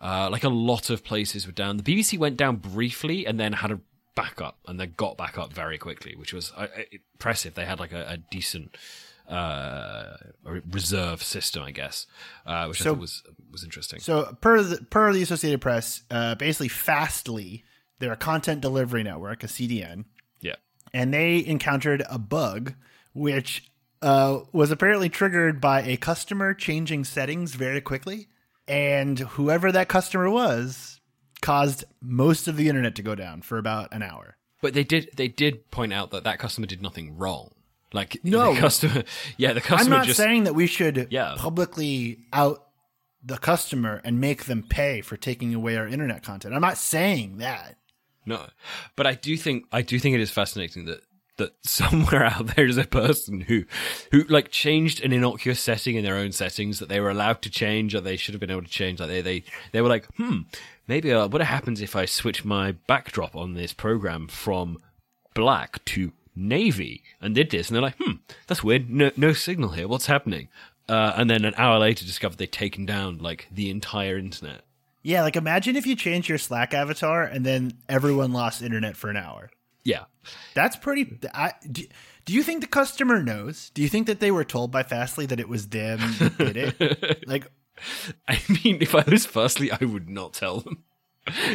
[0.00, 1.76] uh, like a lot of places were down.
[1.76, 3.80] The BBC went down briefly and then had a
[4.14, 7.54] backup, and then got back up very quickly, which was uh, uh, impressive.
[7.54, 8.76] They had like a, a decent
[9.30, 12.06] uh, reserve system, I guess,
[12.44, 14.00] uh, which I thought was was interesting.
[14.00, 17.64] So, per the, per the Associated Press, uh, basically, Fastly,
[17.98, 20.04] they're a content delivery network, a CDN,
[20.40, 20.56] yeah.
[20.92, 22.74] and they encountered a bug
[23.12, 23.70] which
[24.02, 28.28] uh, was apparently triggered by a customer changing settings very quickly.
[28.68, 31.00] And whoever that customer was
[31.40, 34.36] caused most of the internet to go down for about an hour.
[34.62, 37.50] But they did they did point out that that customer did nothing wrong.
[37.92, 38.54] Like No.
[38.54, 39.04] the customer,
[39.36, 39.94] yeah, the customer.
[39.96, 41.34] I'm not just saying that we should Yeah.
[41.38, 42.66] publicly out
[43.22, 46.54] the customer and make them pay for taking away our internet content.
[46.54, 47.76] I'm not saying that.
[48.24, 48.46] no.
[48.96, 51.00] But I do think I do think it is fascinating that
[51.36, 53.64] that somewhere out there is a person who
[54.12, 57.50] who like changed an innocuous setting in their own settings that they were allowed to
[57.50, 59.00] change or they should have been able to change.
[59.00, 60.40] Like they they they were like, hmm,
[60.86, 64.78] maybe uh, what happens if I switch my backdrop on this program from
[65.34, 68.12] black to navy and did this and they're like hmm
[68.46, 70.48] that's weird no no signal here what's happening
[70.88, 74.62] uh, and then an hour later discovered they'd taken down like the entire internet
[75.02, 79.08] Yeah, like imagine if you change your Slack avatar and then everyone lost internet for
[79.08, 79.50] an hour.
[79.84, 80.04] yeah
[80.54, 81.18] That's pretty.
[81.32, 81.84] I, do,
[82.24, 83.70] do you think the customer knows?
[83.70, 86.56] Do you think that they were told by Fastly that it was them that did
[86.56, 87.24] it?
[87.28, 87.46] like,
[88.28, 90.82] i mean if i was Fastly, i would not tell them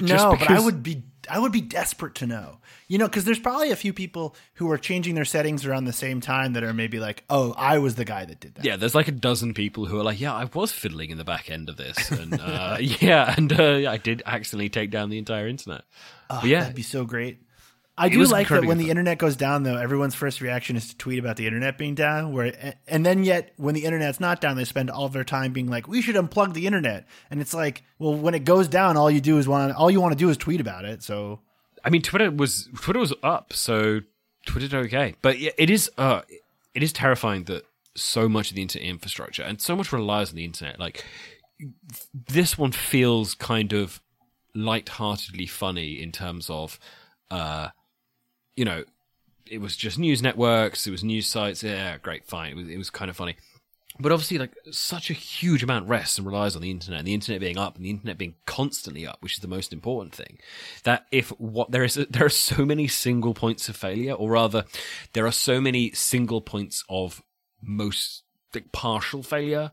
[0.02, 1.04] no, but I would be.
[1.30, 2.60] I would be desperate to know.
[2.88, 5.94] You know, because there's probably a few people who are changing their settings around the
[5.94, 8.76] same time that are maybe like, "Oh, I was the guy that did that." yeah
[8.76, 11.50] there's like a dozen people who are like yeah i was fiddling in the back
[11.50, 15.48] end of this and uh, yeah and uh, i did accidentally take down the entire
[15.48, 15.84] internet
[16.30, 17.40] Oh, yeah that'd be so great.
[17.98, 19.78] I do like that when the internet goes down, though.
[19.78, 22.34] Everyone's first reaction is to tweet about the internet being down.
[22.34, 25.54] Where and then yet when the internet's not down, they spend all of their time
[25.54, 28.98] being like, "We should unplug the internet." And it's like, well, when it goes down,
[28.98, 31.04] all you do is want all you want to do is tweet about it.
[31.04, 31.40] So
[31.86, 34.02] I mean, Twitter was Twitter was up, so
[34.46, 35.16] Twitter did okay.
[35.22, 36.22] But yeah, it is uh,
[36.74, 37.64] it is terrifying that
[37.96, 40.80] so much of the internet infrastructure and so much relies on the internet.
[40.80, 41.06] Like
[42.12, 44.02] this one feels kind of
[44.54, 46.80] light-heartedly funny in terms of,
[47.32, 47.70] uh,
[48.56, 48.84] you know,
[49.50, 51.64] it was just news networks, it was news sites.
[51.64, 52.52] Yeah, great, fine.
[52.52, 53.36] It was it was kind of funny.
[53.98, 57.14] But obviously, like such a huge amount rests and relies on the internet, and the
[57.14, 60.38] internet being up, and the internet being constantly up, which is the most important thing.
[60.84, 64.66] That if what there is, there are so many single points of failure, or rather,
[65.14, 67.22] there are so many single points of
[67.62, 69.72] most like, partial failure.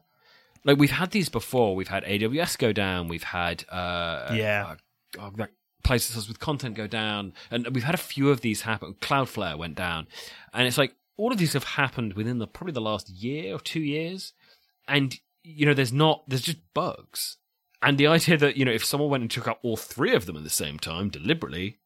[0.64, 1.74] Like we've had these before.
[1.74, 3.08] We've had AWS go down.
[3.08, 4.76] We've had uh, Yeah.
[5.18, 5.50] uh, uh, like
[5.82, 8.94] places with content go down, and we've had a few of these happen.
[9.00, 10.06] Cloudflare went down,
[10.52, 13.60] and it's like all of these have happened within the probably the last year or
[13.60, 14.32] two years,
[14.88, 17.36] and you know there's not there's just bugs,
[17.80, 20.26] and the idea that you know if someone went and took out all three of
[20.26, 21.78] them at the same time deliberately,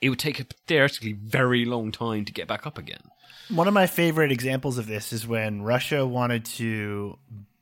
[0.00, 3.02] it would take a theoretically very long time to get back up again.
[3.48, 7.18] one of my favorite examples of this is when Russia wanted to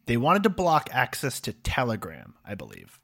[0.06, 2.98] they wanted to block access to Telegram, I believe.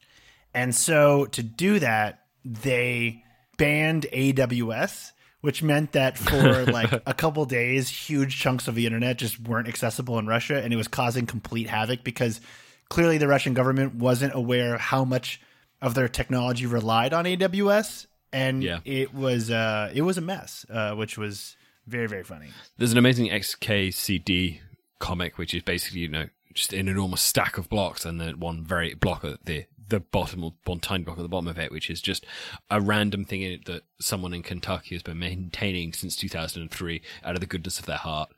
[0.52, 3.22] And so to do that, they
[3.58, 9.18] banned AWS, which meant that for like a couple days, huge chunks of the internet
[9.18, 12.40] just weren't accessible in Russia, and it was causing complete havoc because
[12.88, 15.40] clearly the Russian government wasn't aware how much
[15.82, 18.78] of their technology relied on AWS, and Yeah.
[18.84, 21.56] it was uh, it was a mess, uh, which was
[21.86, 22.48] very very funny.
[22.78, 24.60] There's an amazing XKCD
[24.98, 28.64] comic, which is basically you know just an enormous stack of blocks, and then one
[28.64, 31.70] very block at the the bottom, or one tiny block at the bottom of it,
[31.70, 32.26] which is just
[32.70, 37.34] a random thing in it that someone in Kentucky has been maintaining since 2003 out
[37.34, 38.30] of the goodness of their heart,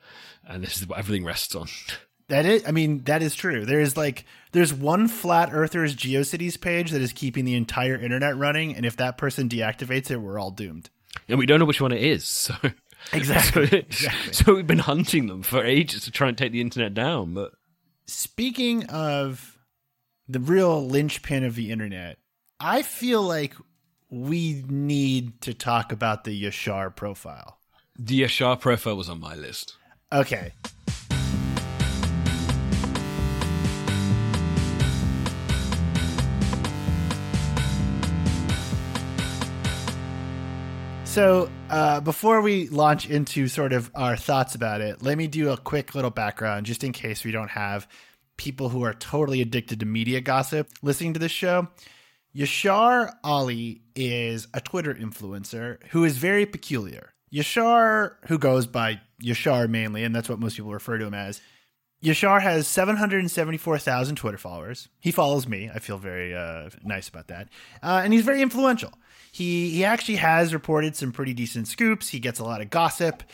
[0.46, 1.68] and this is what everything rests on.
[2.28, 3.64] That is, I mean, that is true.
[3.64, 8.36] There is like, there's one flat earthers GeoCities page that is keeping the entire internet
[8.36, 10.90] running, and if that person deactivates it, we're all doomed.
[11.28, 12.24] and we don't know which one it is.
[12.26, 12.54] So
[13.14, 13.66] Exactly.
[13.68, 14.32] so, exactly.
[14.34, 17.32] so we've been hunting them for ages to try and take the internet down.
[17.32, 17.52] But
[18.06, 19.57] Speaking of
[20.28, 22.18] the real linchpin of the internet,
[22.60, 23.54] I feel like
[24.10, 27.58] we need to talk about the Yashar profile.
[27.98, 29.76] the Yashar profile was on my list.
[30.12, 30.52] Okay.
[41.04, 45.50] So, uh, before we launch into sort of our thoughts about it, let me do
[45.50, 47.88] a quick little background just in case we don't have
[48.38, 51.68] people who are totally addicted to media gossip listening to this show.
[52.34, 57.12] Yashar Ali is a Twitter influencer who is very peculiar.
[57.32, 61.40] Yashar, who goes by Yashar mainly, and that's what most people refer to him as,
[62.02, 64.88] Yashar has 774,000 Twitter followers.
[65.00, 65.68] He follows me.
[65.74, 67.48] I feel very uh, nice about that.
[67.82, 68.92] Uh, and he's very influential.
[69.32, 72.08] He, he actually has reported some pretty decent scoops.
[72.08, 73.24] He gets a lot of gossip.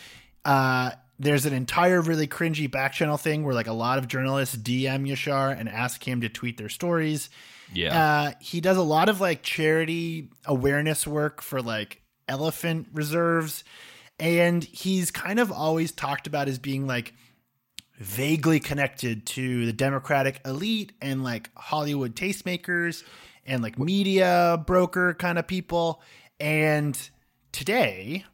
[0.47, 4.57] Uh, there's an entire really cringy back channel thing where like a lot of journalists
[4.57, 7.31] DM Yashar and ask him to tweet their stories.
[7.72, 7.98] Yeah.
[7.98, 13.64] Uh, he does a lot of like charity awareness work for like elephant reserves.
[14.18, 17.14] And he's kind of always talked about as being like
[17.98, 23.05] vaguely connected to the Democratic elite and like Hollywood tastemakers
[23.46, 26.03] and like media broker kind of people.
[26.40, 26.98] And
[27.53, 28.24] today,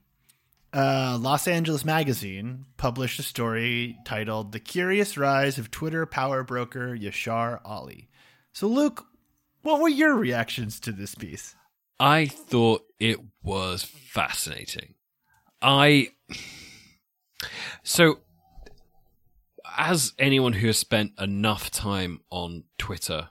[0.73, 6.97] uh, Los Angeles Magazine published a story titled The Curious Rise of Twitter Power Broker
[6.97, 8.09] Yashar Ali.
[8.53, 9.07] So, Luke,
[9.63, 11.55] what were your reactions to this piece?
[11.99, 14.95] I thought it was fascinating.
[15.61, 16.11] I
[17.83, 18.21] so
[19.77, 23.31] as anyone who has spent enough time on Twitter,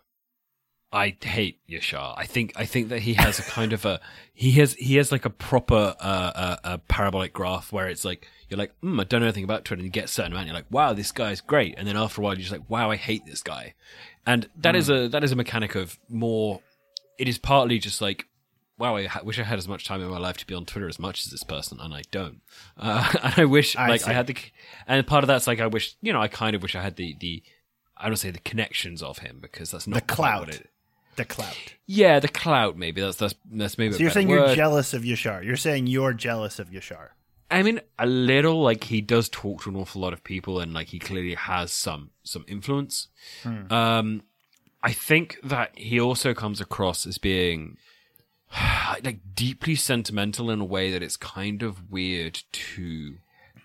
[0.91, 2.15] I hate Yashar.
[2.17, 3.99] I think I think that he has a kind of a
[4.33, 8.27] he has he has like a proper uh, uh, a parabolic graph where it's like
[8.49, 10.47] you're like mm, I don't know anything about Twitter and you get a certain amount
[10.47, 12.89] you're like wow this guy's great and then after a while you're just like wow
[12.89, 13.75] I hate this guy
[14.25, 16.61] and that is a that is a mechanic of more
[17.19, 18.25] it is partly just like
[18.79, 20.65] wow, I ha- wish I had as much time in my life to be on
[20.65, 22.39] Twitter as much as this person, and I don't.
[22.77, 24.09] Uh, and I wish, I like, see.
[24.09, 24.37] I had the,
[24.87, 26.95] and part of that's like, I wish, you know, I kind of wish I had
[26.95, 27.43] the, the,
[27.97, 30.69] I don't say the connections of him because that's not The what it-
[31.19, 31.73] The clout.
[31.85, 32.77] Yeah, the clout.
[32.77, 33.91] Maybe that's that's that's maybe.
[33.91, 35.43] So you're saying you're jealous of Yashar.
[35.43, 37.09] You're saying you're jealous of Yashar.
[37.51, 38.61] I mean, a little.
[38.61, 41.73] Like he does talk to an awful lot of people, and like he clearly has
[41.73, 43.09] some some influence.
[43.69, 44.21] Um,
[44.81, 47.75] I think that he also comes across as being
[49.03, 53.17] like deeply sentimental in a way that it's kind of weird to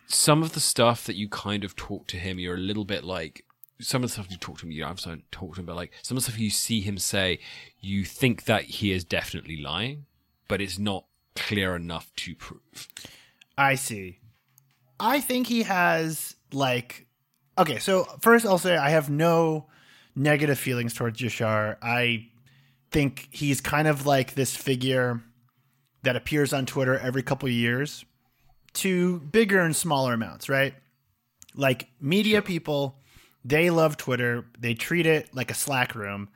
[0.09, 2.41] some of the stuff that you kind of talk to him.
[2.41, 3.45] You're a little bit like
[3.85, 4.73] some of the stuff you talk to him.
[4.73, 6.81] You know, I've don't talk to him, but like some of the stuff you see
[6.81, 7.39] him say,
[7.81, 10.07] you think that he is definitely lying,
[10.49, 11.05] but it's not
[11.37, 12.89] clear enough to prove.
[13.59, 14.19] I see.
[14.99, 17.07] I think he has like
[17.59, 19.67] okay, so first I'll say I have no
[20.17, 21.77] negative feelings towards Yashar.
[21.83, 22.29] I
[22.91, 25.23] think he's kind of like this figure
[26.03, 28.05] that appears on Twitter every couple of years
[28.75, 30.75] to bigger and smaller amounts, right?
[31.55, 32.99] Like media people,
[33.45, 34.47] they love Twitter.
[34.59, 36.29] They treat it like a Slack room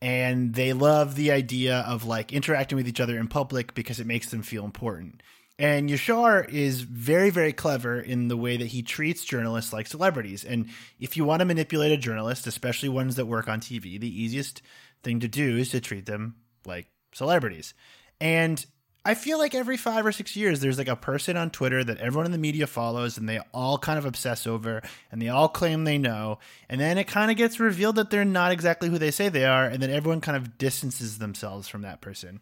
[0.00, 4.06] and they love the idea of like interacting with each other in public because it
[4.06, 5.22] makes them feel important.
[5.60, 10.44] And Yashar is very, very clever in the way that he treats journalists like celebrities.
[10.44, 10.68] And
[11.00, 14.62] if you want to manipulate a journalist, especially ones that work on TV, the easiest
[15.02, 17.74] thing to do is to treat them like celebrities.
[18.20, 18.64] And
[19.04, 21.98] I feel like every five or six years, there's like a person on Twitter that
[21.98, 25.48] everyone in the media follows and they all kind of obsess over and they all
[25.48, 26.38] claim they know.
[26.68, 29.46] And then it kind of gets revealed that they're not exactly who they say they
[29.46, 29.64] are.
[29.64, 32.40] And then everyone kind of distances themselves from that person.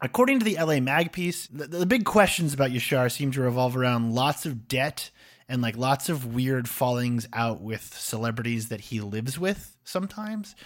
[0.00, 3.76] According to the LA Mag piece, the, the big questions about Yashar seem to revolve
[3.76, 5.10] around lots of debt
[5.48, 10.56] and like lots of weird fallings out with celebrities that he lives with sometimes.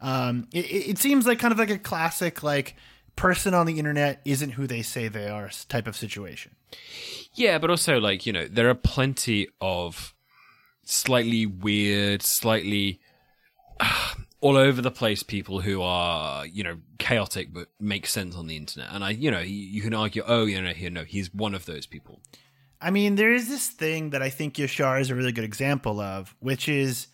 [0.00, 2.76] Um, it, it seems like kind of like a classic like
[3.16, 6.54] person on the internet isn't who they say they are type of situation.
[7.34, 10.14] Yeah, but also like you know there are plenty of
[10.84, 13.00] slightly weird, slightly
[13.80, 18.46] uh, all over the place people who are you know chaotic but make sense on
[18.46, 21.32] the internet, and I you know you, can argue oh you know you know he's
[21.34, 22.20] one of those people.
[22.80, 25.98] I mean, there is this thing that I think Yashar is a really good example
[25.98, 27.06] of, which is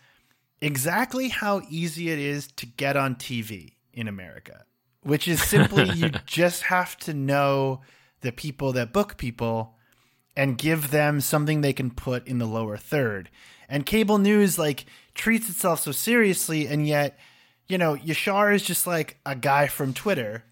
[0.60, 4.64] exactly how easy it is to get on TV in America,
[5.02, 7.80] which is simply you just have to know
[8.20, 9.74] the people that book people
[10.36, 13.28] and give them something they can put in the lower third.
[13.68, 17.18] And cable news like treats itself so seriously and yet,
[17.68, 20.44] you know, Yashar is just like a guy from Twitter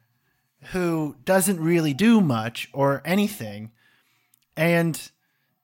[0.72, 3.70] who doesn't really do much or anything
[4.56, 5.10] and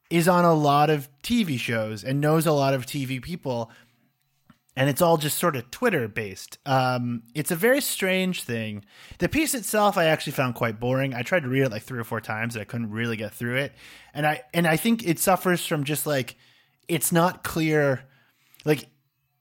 [0.09, 3.71] is on a lot of TV shows and knows a lot of TV people
[4.77, 6.59] and it's all just sort of Twitter based.
[6.67, 8.85] Um, it's a very strange thing.
[9.19, 11.15] The piece itself, I actually found quite boring.
[11.15, 13.33] I tried to read it like three or four times, and I couldn't really get
[13.33, 13.73] through it.
[14.13, 16.37] And I and I think it suffers from just like
[16.89, 18.05] it's not clear.
[18.67, 18.89] Like,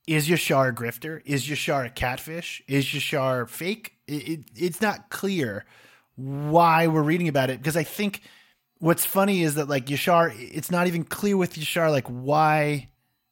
[0.07, 1.21] is Yashar a grifter?
[1.25, 2.63] Is Yashar a catfish?
[2.67, 3.93] Is Yashar fake?
[4.07, 5.65] It, it, it's not clear
[6.15, 8.21] why we're reading about it because I think
[8.77, 12.89] what's funny is that like Yashar, it's not even clear with Yashar like why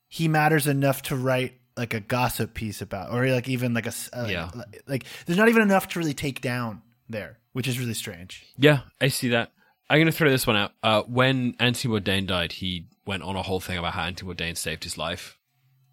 [0.09, 3.93] he matters enough to write like a gossip piece about, or like even like a
[4.13, 4.51] uh, Yeah.
[4.87, 8.45] like, there's not even enough to really take down there, which is really strange.
[8.57, 9.51] Yeah, I see that.
[9.89, 10.71] I'm going to throw this one out.
[10.81, 14.57] Uh, when Anthony Bourdain died, he went on a whole thing about how Anthony Bourdain
[14.57, 15.37] saved his life,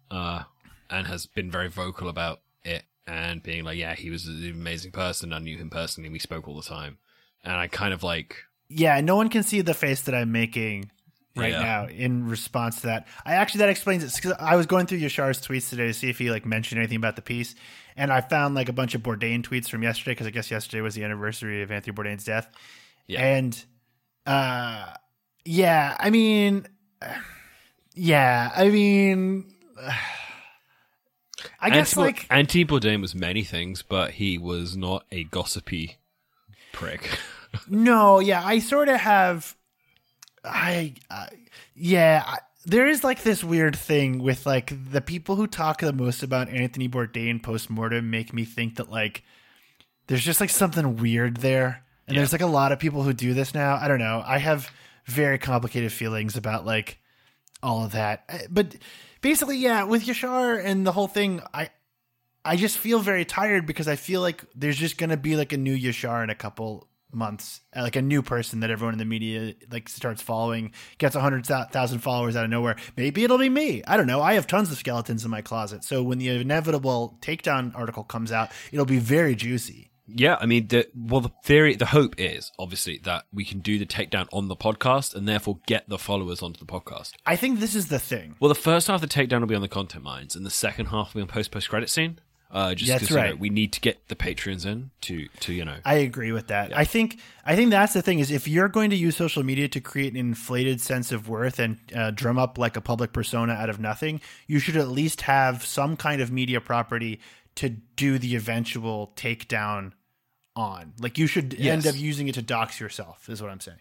[0.09, 0.43] uh,
[0.89, 4.91] and has been very vocal about it and being like, "Yeah, he was an amazing
[4.91, 5.33] person.
[5.33, 6.09] I knew him personally.
[6.09, 6.97] We spoke all the time."
[7.43, 8.35] And I kind of like,
[8.69, 10.91] Yeah, no one can see the face that I'm making
[11.35, 11.61] right Yeah.
[11.61, 13.07] now in response to that.
[13.25, 16.09] I actually that explains it because I was going through Yashar's tweets today to see
[16.09, 17.55] if he like mentioned anything about the piece,
[17.95, 20.81] and I found like a bunch of Bourdain tweets from yesterday because I guess yesterday
[20.81, 22.49] was the anniversary of Anthony Bourdain's death.
[23.07, 23.21] Yeah.
[23.25, 23.65] And
[24.25, 24.93] uh
[25.45, 26.67] yeah, I mean
[27.95, 29.53] yeah, I mean
[31.59, 35.97] I guess like Anthony Bourdain was many things, but he was not a gossipy
[36.73, 37.09] prick.
[37.67, 39.57] No, yeah, I sort of have.
[40.43, 41.27] I, uh,
[41.75, 45.93] yeah, I, there is like this weird thing with like the people who talk the
[45.93, 49.23] most about Anthony Bourdain post mortem make me think that like
[50.07, 53.33] there's just like something weird there, and there's like a lot of people who do
[53.33, 53.75] this now.
[53.75, 54.23] I don't know.
[54.25, 54.69] I have
[55.05, 56.99] very complicated feelings about like
[57.63, 58.75] all of that, Uh, but
[59.21, 61.69] basically, yeah, with Yashar and the whole thing, I.
[62.43, 65.57] I just feel very tired because I feel like there's just gonna be like a
[65.57, 69.05] new Yashar in a couple months, uh, like a new person that everyone in the
[69.05, 72.75] media like starts following, gets a hundred thousand followers out of nowhere.
[72.97, 73.83] Maybe it'll be me.
[73.87, 74.21] I don't know.
[74.21, 78.31] I have tons of skeletons in my closet, so when the inevitable takedown article comes
[78.31, 79.91] out, it'll be very juicy.
[80.13, 83.79] Yeah, I mean, the, well, the theory, the hope is obviously that we can do
[83.79, 87.13] the takedown on the podcast and therefore get the followers onto the podcast.
[87.25, 88.35] I think this is the thing.
[88.39, 90.49] Well, the first half of the takedown will be on the content mines, and the
[90.49, 92.19] second half will be on post post credit scene.
[92.53, 93.39] Uh, just That's 'cause, you know, right.
[93.39, 95.77] we need to get the patrons in to to you know.
[95.85, 96.77] I agree with that.
[96.77, 99.69] I think I think that's the thing is if you're going to use social media
[99.69, 103.53] to create an inflated sense of worth and uh, drum up like a public persona
[103.53, 107.21] out of nothing, you should at least have some kind of media property
[107.55, 109.93] to do the eventual takedown
[110.53, 110.93] on.
[110.99, 113.29] Like you should end up using it to dox yourself.
[113.29, 113.79] Is what I'm saying.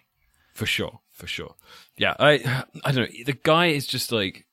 [0.54, 1.56] For sure, for sure.
[1.96, 3.24] Yeah, I I don't know.
[3.26, 4.46] The guy is just like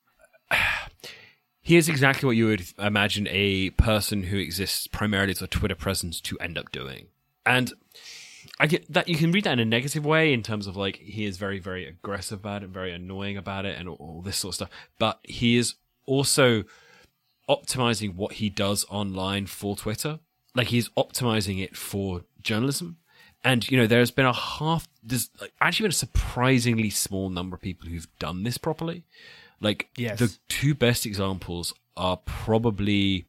[1.68, 5.74] he is exactly what you would imagine a person who exists primarily as a Twitter
[5.74, 7.08] presence to end up doing.
[7.44, 7.74] And
[8.58, 10.96] I get that you can read that in a negative way in terms of like
[10.96, 14.38] he is very very aggressive about it, very annoying about it, and all, all this
[14.38, 14.70] sort of stuff.
[14.98, 15.74] But he is
[16.06, 16.64] also
[17.50, 20.20] optimizing what he does online for Twitter.
[20.54, 22.96] Like he's optimizing it for journalism.
[23.44, 24.88] And you know, there's been a half.
[25.02, 25.28] There's
[25.60, 29.04] actually been a surprisingly small number of people who've done this properly.
[29.60, 30.18] Like Yes.
[30.18, 33.26] the two best examples are probably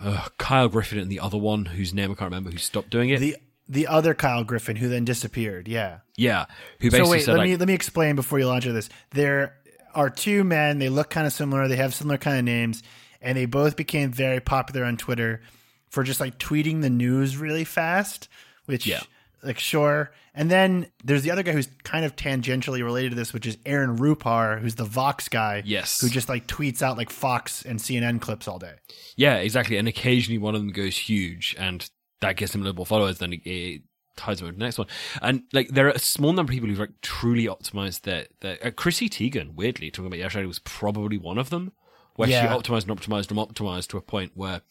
[0.00, 3.10] uh, Kyle Griffin and the other one whose name I can't remember who stopped doing
[3.10, 3.18] it.
[3.20, 3.36] The
[3.70, 5.68] the other Kyle Griffin who then disappeared.
[5.68, 5.98] Yeah.
[6.16, 6.46] yeah,
[6.80, 8.72] who basically So wait, said let like, me let me explain before you launch into
[8.74, 8.88] this.
[9.10, 9.56] There
[9.94, 10.78] are two men.
[10.78, 11.68] They look kind of similar.
[11.68, 12.82] They have similar kind of names,
[13.20, 15.42] and they both became very popular on Twitter
[15.90, 18.28] for just like tweeting the news really fast.
[18.66, 19.00] Which, Yeah.
[19.42, 20.12] Like, sure.
[20.34, 23.58] And then there's the other guy who's kind of tangentially related to this, which is
[23.66, 25.62] Aaron Rupar, who's the Vox guy.
[25.64, 26.00] Yes.
[26.00, 28.74] who just like tweets out like Fox and CNN clips all day.
[29.16, 29.76] Yeah, exactly.
[29.76, 31.88] And occasionally one of them goes huge, and
[32.20, 33.18] that gets him a little more followers.
[33.18, 33.82] Then it
[34.16, 34.88] tides over to the next one.
[35.22, 38.58] And like there are a small number of people who've like truly optimized their their
[38.64, 41.72] uh, Chrissy Teigen, weirdly, talking about yesterday was probably one of them.
[42.16, 42.42] Where Yeah.
[42.42, 44.62] she optimized and optimized and optimized to a point where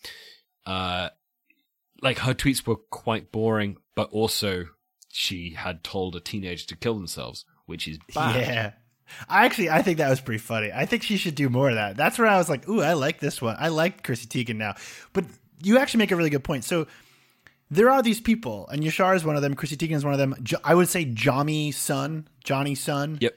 [0.66, 1.10] uh
[2.02, 4.66] like her tweets were quite boring, but also
[5.10, 8.36] she had told a teenager to kill themselves, which is bad.
[8.48, 8.72] Yeah.
[9.30, 10.72] I actually I think that was pretty funny.
[10.74, 11.98] I think she should do more of that.
[11.98, 13.56] That's where I was like, ooh, I like this one.
[13.60, 14.76] I like Chrissy Teigen now.
[15.14, 15.26] But
[15.64, 16.64] you actually make a really good point.
[16.64, 16.88] So
[17.72, 19.56] there are these people, and Yashar is one of them.
[19.56, 20.36] Chrissy Teigen is one of them.
[20.44, 23.18] Jo- I would say Jonny Sun, Jonny Sun.
[23.22, 23.34] Yep.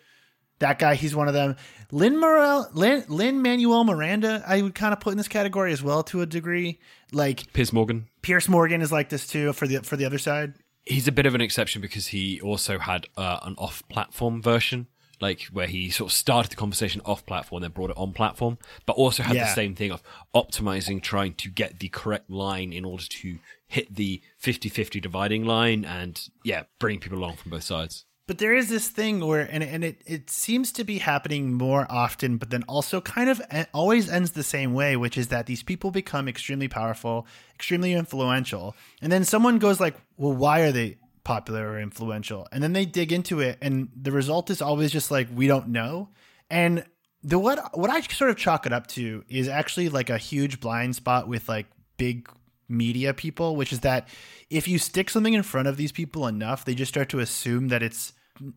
[0.58, 1.56] That guy, he's one of them.
[1.90, 5.82] Lynn Morel, Lynn, Lin Manuel Miranda, I would kind of put in this category as
[5.82, 6.80] well to a degree.
[7.12, 8.08] Like Piers Morgan.
[8.22, 10.54] Piers Morgan is like this too for the for the other side.
[10.84, 14.86] he's a bit of an exception because he also had uh, an off-platform version,
[15.20, 18.94] like where he sort of started the conversation off-platform, then brought it on platform, but
[18.94, 19.44] also had Yeah.
[19.44, 20.02] the same thing of
[20.34, 25.84] optimizing, trying to get the correct line in order to hit the 50-50 dividing line,
[25.84, 28.04] and yeah, bring people along from both sides.
[28.30, 31.84] But there is this thing where, and and it it seems to be happening more
[31.90, 35.46] often, but then also kind of e- always ends the same way, which is that
[35.46, 37.26] these people become extremely powerful,
[37.56, 42.62] extremely influential, and then someone goes like, "Well, why are they popular or influential?" And
[42.62, 46.10] then they dig into it, and the result is always just like, "We don't know."
[46.48, 46.84] And
[47.24, 50.60] the what what I sort of chalk it up to is actually like a huge
[50.60, 51.66] blind spot with like
[51.96, 52.28] big
[52.68, 54.06] media people, which is that
[54.50, 57.66] if you stick something in front of these people enough, they just start to assume
[57.70, 58.12] that it's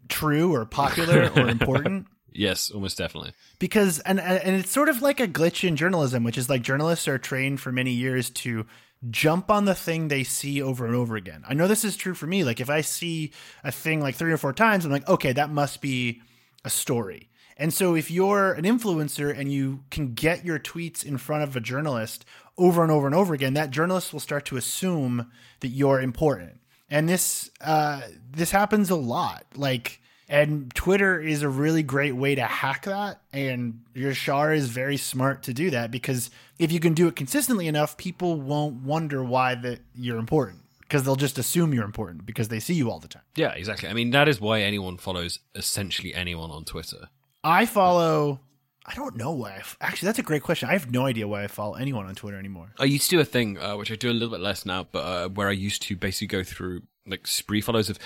[0.10, 2.08] true or popular or important.
[2.32, 3.34] Yes, almost definitely.
[3.60, 7.08] Because and and it's sort of like a glitch in journalism, which is like journalists
[7.08, 8.66] are trained for many years to
[9.10, 11.44] jump on the thing they see over and over again.
[11.48, 12.44] I know this is true for me.
[12.44, 15.50] Like if I see a thing like three or four times, I'm like, okay, that
[15.50, 16.22] must be
[16.64, 17.30] a story.
[17.58, 21.56] And so if you're an influencer and you can get your tweets in front of
[21.56, 22.26] a journalist
[22.58, 26.60] over and over and over again, that journalist will start to assume that you're important.
[26.90, 29.46] And this uh, this happens a lot.
[29.56, 33.22] Like and Twitter is a really great way to hack that.
[33.32, 37.68] And Yashar is very smart to do that because if you can do it consistently
[37.68, 42.48] enough, people won't wonder why that you're important because they'll just assume you're important because
[42.48, 43.24] they see you all the time.
[43.36, 43.90] Yeah, exactly.
[43.90, 47.10] I mean, that is why anyone follows essentially anyone on Twitter.
[47.44, 48.40] I follow.
[48.86, 49.52] I don't know why.
[49.52, 50.70] I f- Actually, that's a great question.
[50.70, 52.74] I have no idea why I follow anyone on Twitter anymore.
[52.80, 54.88] I used to do a thing, uh, which I do a little bit less now,
[54.92, 57.98] but uh, where I used to basically go through like spree follows of,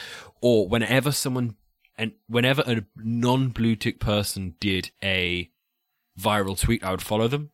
[0.41, 1.55] or whenever someone
[1.97, 5.49] and whenever a non-blue tick person did a
[6.19, 7.51] viral tweet, I would follow them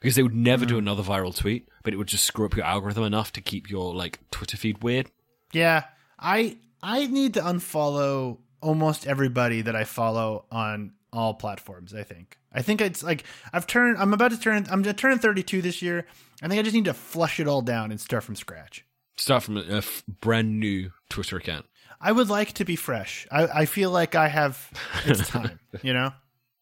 [0.00, 2.64] because they would never do another viral tweet, but it would just screw up your
[2.64, 5.10] algorithm enough to keep your like Twitter feed weird.
[5.52, 5.84] Yeah,
[6.18, 11.94] I I need to unfollow almost everybody that I follow on all platforms.
[11.94, 12.38] I think.
[12.52, 13.98] I think it's like I've turned.
[13.98, 14.66] I'm about to turn.
[14.70, 16.06] I'm gonna turn 32 this year.
[16.42, 18.84] I think I just need to flush it all down and start from scratch.
[19.16, 21.66] Start from a, a f- brand new Twitter account.
[22.00, 23.26] I would like to be fresh.
[23.30, 24.70] I, I feel like I have.
[25.04, 25.60] It's time.
[25.82, 26.12] you know.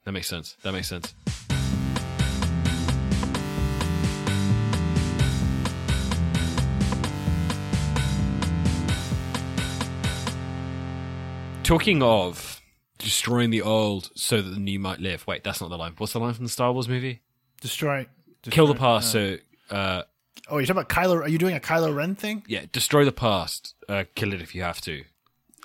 [0.05, 0.57] That makes sense.
[0.63, 1.15] That makes sense.
[11.63, 12.50] Talking of
[13.01, 15.27] destroying the old so that the new might live.
[15.27, 15.95] Wait, that's not the line.
[15.99, 17.21] What's the line from the Star Wars movie?
[17.61, 18.07] Destroy.
[18.45, 19.13] Kill the destroy- past.
[19.13, 19.37] So,
[19.71, 20.03] uh,
[20.49, 21.23] Oh, you're talking about Kylo?
[21.23, 22.43] Are you doing a Kylo Ren thing?
[22.49, 23.75] yeah, destroy the past.
[23.89, 25.05] Uh, kill it if you have to.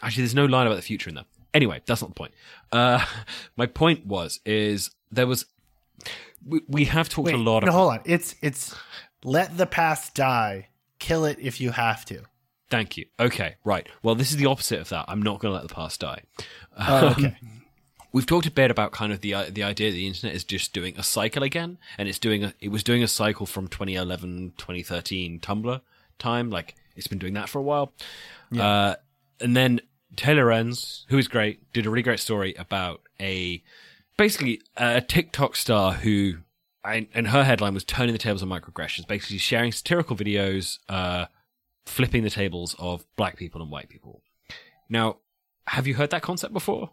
[0.03, 1.25] Actually, there's no line about the future in that.
[1.55, 2.33] Anyway, that's not the point.
[2.71, 3.03] Uh,
[3.55, 5.45] my point was is there was
[6.45, 7.99] we, we have talked Wait, a lot no, of hold on.
[8.05, 8.75] It's it's
[9.23, 10.67] let the past die.
[10.99, 12.21] Kill it if you have to.
[12.69, 13.05] Thank you.
[13.19, 13.87] Okay, right.
[14.03, 15.05] Well, this is the opposite of that.
[15.07, 16.21] I'm not going to let the past die.
[16.77, 17.37] Oh, okay.
[18.11, 20.43] We've talked a bit about kind of the uh, the idea that the internet is
[20.43, 23.67] just doing a cycle again, and it's doing a, it was doing a cycle from
[23.67, 25.81] 2011, 2013 Tumblr
[26.17, 26.49] time.
[26.49, 27.91] Like it's been doing that for a while.
[28.57, 28.95] Uh,
[29.41, 29.81] and then
[30.15, 33.61] Taylor Enns, who is great, did a really great story about a
[34.17, 36.35] basically a TikTok star who.
[36.85, 41.25] And and her headline was turning the tables on microaggressions, basically sharing satirical videos, uh,
[41.85, 44.21] flipping the tables of black people and white people.
[44.87, 45.17] Now,
[45.67, 46.91] have you heard that concept before?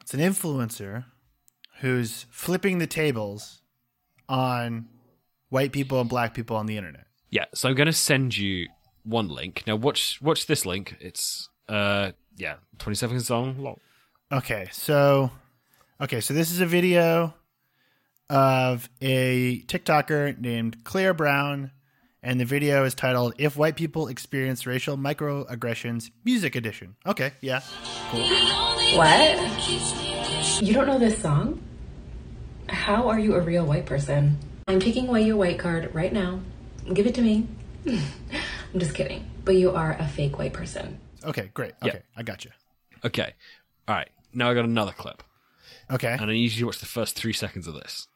[0.00, 1.04] It's an influencer
[1.80, 3.60] who's flipping the tables
[4.28, 4.88] on
[5.48, 7.06] white people and black people on the internet.
[7.30, 8.68] Yeah, so I'm going to send you
[9.04, 9.64] one link.
[9.66, 10.96] Now watch watch this link.
[11.00, 13.60] It's uh yeah, 20 seconds long.
[13.62, 13.76] long.
[14.30, 15.30] Okay, so
[16.00, 17.34] okay, so this is a video
[18.30, 21.70] of a TikToker named Claire Brown,
[22.22, 27.62] and the video is titled "If White People Experience Racial Microaggressions: Music Edition." Okay, yeah,
[28.10, 28.22] cool.
[28.96, 30.62] What?
[30.62, 31.60] You don't know this song?
[32.68, 34.38] How are you a real white person?
[34.66, 36.40] I'm taking away your white card right now.
[36.92, 37.46] Give it to me.
[37.86, 39.30] I'm just kidding.
[39.44, 41.00] But you are a fake white person.
[41.24, 41.72] Okay, great.
[41.82, 41.88] Yeah.
[41.88, 42.50] Okay, I got you.
[43.04, 43.32] Okay.
[43.86, 44.10] All right.
[44.34, 45.22] Now I got another clip,
[45.90, 46.12] Okay.
[46.12, 48.08] and I need you to watch the first three seconds of this.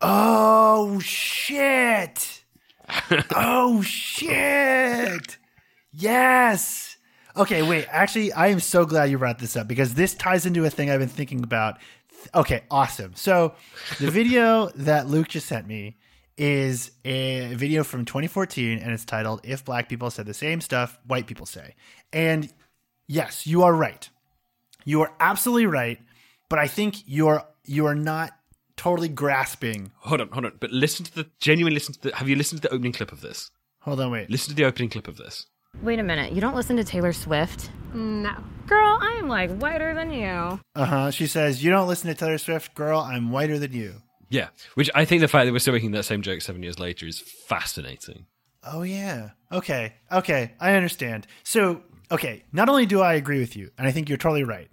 [0.00, 2.43] Oh shit!
[3.34, 5.38] oh shit!
[5.92, 6.96] Yes.
[7.36, 7.86] Okay, wait.
[7.90, 10.90] Actually, I am so glad you brought this up because this ties into a thing
[10.90, 11.78] I've been thinking about.
[12.34, 13.12] Okay, awesome.
[13.16, 13.54] So,
[13.98, 15.96] the video that Luke just sent me
[16.36, 20.98] is a video from 2014 and it's titled If Black People Said the Same Stuff
[21.06, 21.74] White People Say.
[22.12, 22.52] And
[23.06, 24.08] yes, you are right.
[24.84, 25.98] You are absolutely right,
[26.48, 28.32] but I think you're you are not
[28.76, 29.92] totally grasping.
[29.98, 30.52] Hold on, hold on.
[30.60, 31.74] But listen to the genuine.
[31.74, 32.16] Listen to the.
[32.16, 33.50] Have you listened to the opening clip of this?
[33.80, 34.30] Hold on, wait.
[34.30, 35.46] Listen to the opening clip of this.
[35.82, 37.70] Wait a minute, you don't listen to Taylor Swift?
[37.92, 38.32] No.
[38.66, 40.60] Girl, I am like whiter than you.
[40.74, 41.10] Uh huh.
[41.10, 43.00] She says, "You don't listen to Taylor Swift, girl.
[43.00, 46.04] I'm whiter than you." Yeah, which I think the fact that we're still making that
[46.04, 48.26] same joke seven years later is fascinating.
[48.66, 49.30] Oh yeah.
[49.52, 49.94] Okay.
[50.10, 50.52] Okay.
[50.60, 51.26] I understand.
[51.42, 52.44] So, okay.
[52.52, 54.70] Not only do I agree with you, and I think you're totally right,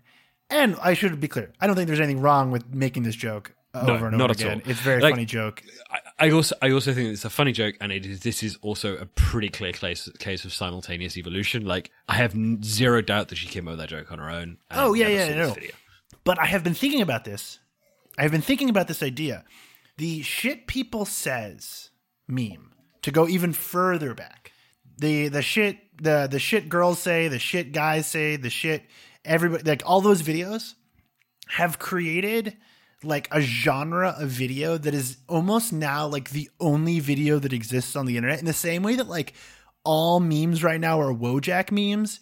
[0.49, 1.51] and I should be clear.
[1.59, 4.39] I don't think there's anything wrong with making this joke No, over and not over
[4.41, 4.51] at all.
[4.59, 4.69] again.
[4.69, 5.63] It's a very Like- funny joke.
[5.89, 8.57] I, I also I also think it's a funny joke, and it is, this is
[8.61, 11.65] also a pretty clear case case of simultaneous evolution.
[11.65, 14.29] Like I have n- zero doubt that she came up with that joke on her
[14.29, 14.57] own.
[14.71, 15.53] Oh, yeah, yeah, saw I this know.
[15.53, 15.71] video.
[16.23, 17.59] But I have been thinking about this.
[18.17, 19.45] I have been thinking about this idea.
[19.97, 21.89] The shit people says
[22.27, 22.71] meme
[23.03, 24.51] to go even further back.
[24.97, 28.83] The the shit the the shit girls say, the shit guys say, the shit
[29.23, 30.73] everybody like all those videos
[31.47, 32.57] have created
[33.03, 37.95] like a genre of video that is almost now like the only video that exists
[37.95, 39.33] on the internet in the same way that like
[39.83, 42.19] all memes right now are Wojak memes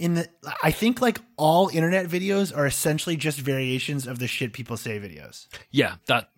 [0.00, 0.28] in the
[0.62, 4.98] I think like all internet videos are essentially just variations of the shit people say
[4.98, 5.46] videos.
[5.70, 6.30] Yeah, that.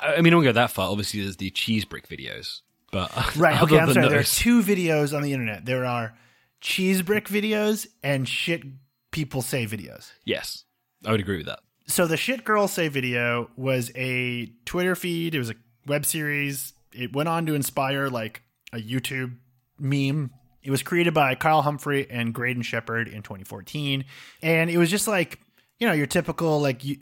[0.00, 0.90] I mean, I don't go that far.
[0.90, 3.60] Obviously, there's the cheese brick videos, but Right.
[3.62, 4.08] Okay, I'm sorry.
[4.08, 5.66] There are two videos on the internet.
[5.66, 6.16] There are
[6.60, 8.62] cheese brick videos and shit
[9.10, 10.10] people say videos.
[10.24, 10.64] Yes,
[11.04, 11.60] I would agree with that.
[11.86, 15.34] So the shit girls say video was a Twitter feed.
[15.34, 15.54] It was a
[15.86, 16.72] web series.
[16.92, 19.36] It went on to inspire like a YouTube
[19.78, 20.30] meme.
[20.62, 24.04] It was created by Kyle Humphrey and Graydon Sheppard in 2014,
[24.42, 25.38] and it was just like
[25.78, 26.96] you know your typical like you,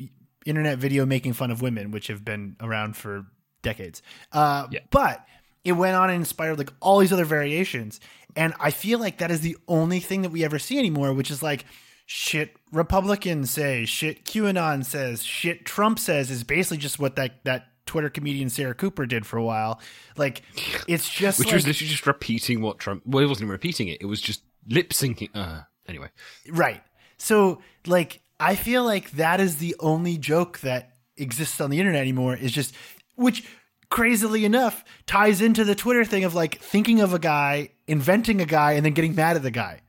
[0.45, 3.25] internet video making fun of women, which have been around for
[3.63, 4.03] decades.
[4.33, 4.81] Uh, Yeah.
[4.91, 5.25] But
[5.65, 8.01] it went on and inspired like all these other variations,
[8.37, 11.31] and I feel like that is the only thing that we ever see anymore, which
[11.31, 11.65] is like
[12.07, 17.67] shit Republicans say, shit QAnon says, shit Trump says is basically just what that that
[17.87, 19.81] Twitter comedian Sarah Cooper did for a while.
[20.17, 20.43] Like
[20.89, 23.03] it's just Which like, was literally just repeating what Trump.
[23.07, 23.99] Well, it wasn't even repeating it.
[24.01, 25.31] It was just lip syncing.
[25.35, 26.09] Uh, anyway,
[26.51, 26.83] right.
[27.19, 32.01] So like I feel like that is the only joke that exists on the internet
[32.01, 32.75] anymore is just
[33.17, 33.45] which
[33.91, 38.47] crazily enough ties into the Twitter thing of like thinking of a guy, inventing a
[38.47, 39.81] guy, and then getting mad at the guy.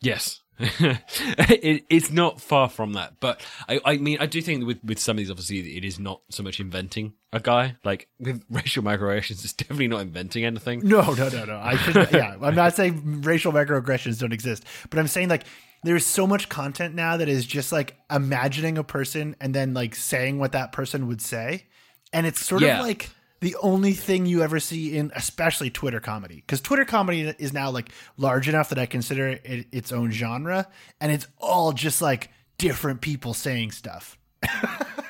[0.00, 0.40] yes.
[0.58, 4.98] it, it's not far from that, but I, I mean, I do think with with
[4.98, 7.76] some of these, obviously, it is not so much inventing a guy.
[7.84, 10.80] Like with racial microaggressions, it's definitely not inventing anything.
[10.86, 11.56] No, no, no, no.
[11.58, 15.44] I should, yeah, I'm not saying racial microaggressions don't exist, but I'm saying like
[15.84, 19.94] there's so much content now that is just like imagining a person and then like
[19.94, 21.64] saying what that person would say,
[22.12, 22.80] and it's sort Yeah.
[22.80, 23.10] of like
[23.42, 27.70] the only thing you ever see in especially Twitter comedy because Twitter comedy is now
[27.70, 30.68] like large enough that I consider it its own genre,
[31.00, 34.16] and it's all just like different people saying stuff.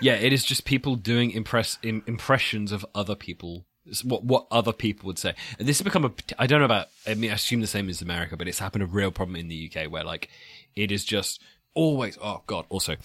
[0.03, 3.67] Yeah, it is just people doing impress im- impressions of other people.
[3.87, 6.11] It's what what other people would say, and this has become a.
[6.41, 6.89] I don't know about.
[7.07, 9.47] I mean, I assume the same as America, but it's happened a real problem in
[9.47, 10.29] the UK where like
[10.75, 11.41] it is just
[11.75, 12.19] always.
[12.21, 12.67] Oh God!
[12.69, 12.97] Also,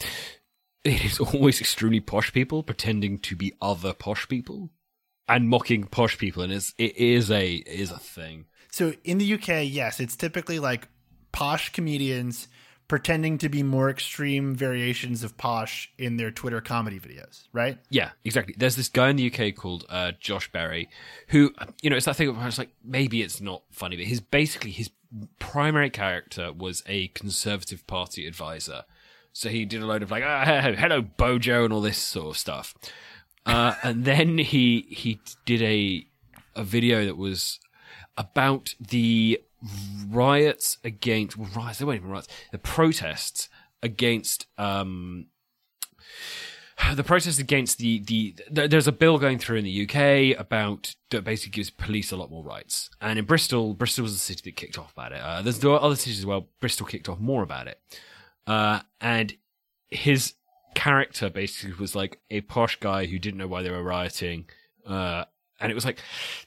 [0.83, 4.71] it is always extremely posh people pretending to be other posh people
[5.27, 8.45] and mocking posh people, and it's it is a it is a thing.
[8.71, 10.87] So in the UK, yes, it's typically like
[11.31, 12.47] posh comedians
[12.87, 17.77] pretending to be more extreme variations of posh in their Twitter comedy videos, right?
[17.89, 18.55] Yeah, exactly.
[18.57, 20.89] There's this guy in the UK called uh, Josh Berry,
[21.29, 24.21] who you know it's that thing where it's like maybe it's not funny, but his
[24.21, 24.89] basically his
[25.39, 28.83] primary character was a Conservative Party advisor.
[29.33, 30.43] So he did a load of like, ah,
[30.75, 32.73] hello Bojo and all this sort of stuff.
[33.47, 36.05] Uh, and then he he did a
[36.55, 37.59] a video that was
[38.17, 39.41] about the
[40.09, 41.79] riots against well, riots.
[41.79, 42.27] They weren't even riots.
[42.51, 43.49] The protests
[43.81, 45.27] against um,
[46.95, 50.95] the protests against the, the th- there's a bill going through in the UK about
[51.09, 52.89] that basically gives police a lot more rights.
[53.01, 55.19] And in Bristol, Bristol was the city that kicked off about it.
[55.21, 56.47] Uh, there's other cities as well.
[56.59, 57.79] Bristol kicked off more about it.
[58.45, 59.35] Uh, and
[59.89, 60.33] his
[60.77, 64.45] character basically was like a posh guy who didn't know why they were rioting.
[64.85, 65.25] Uh,
[65.59, 65.99] and it was like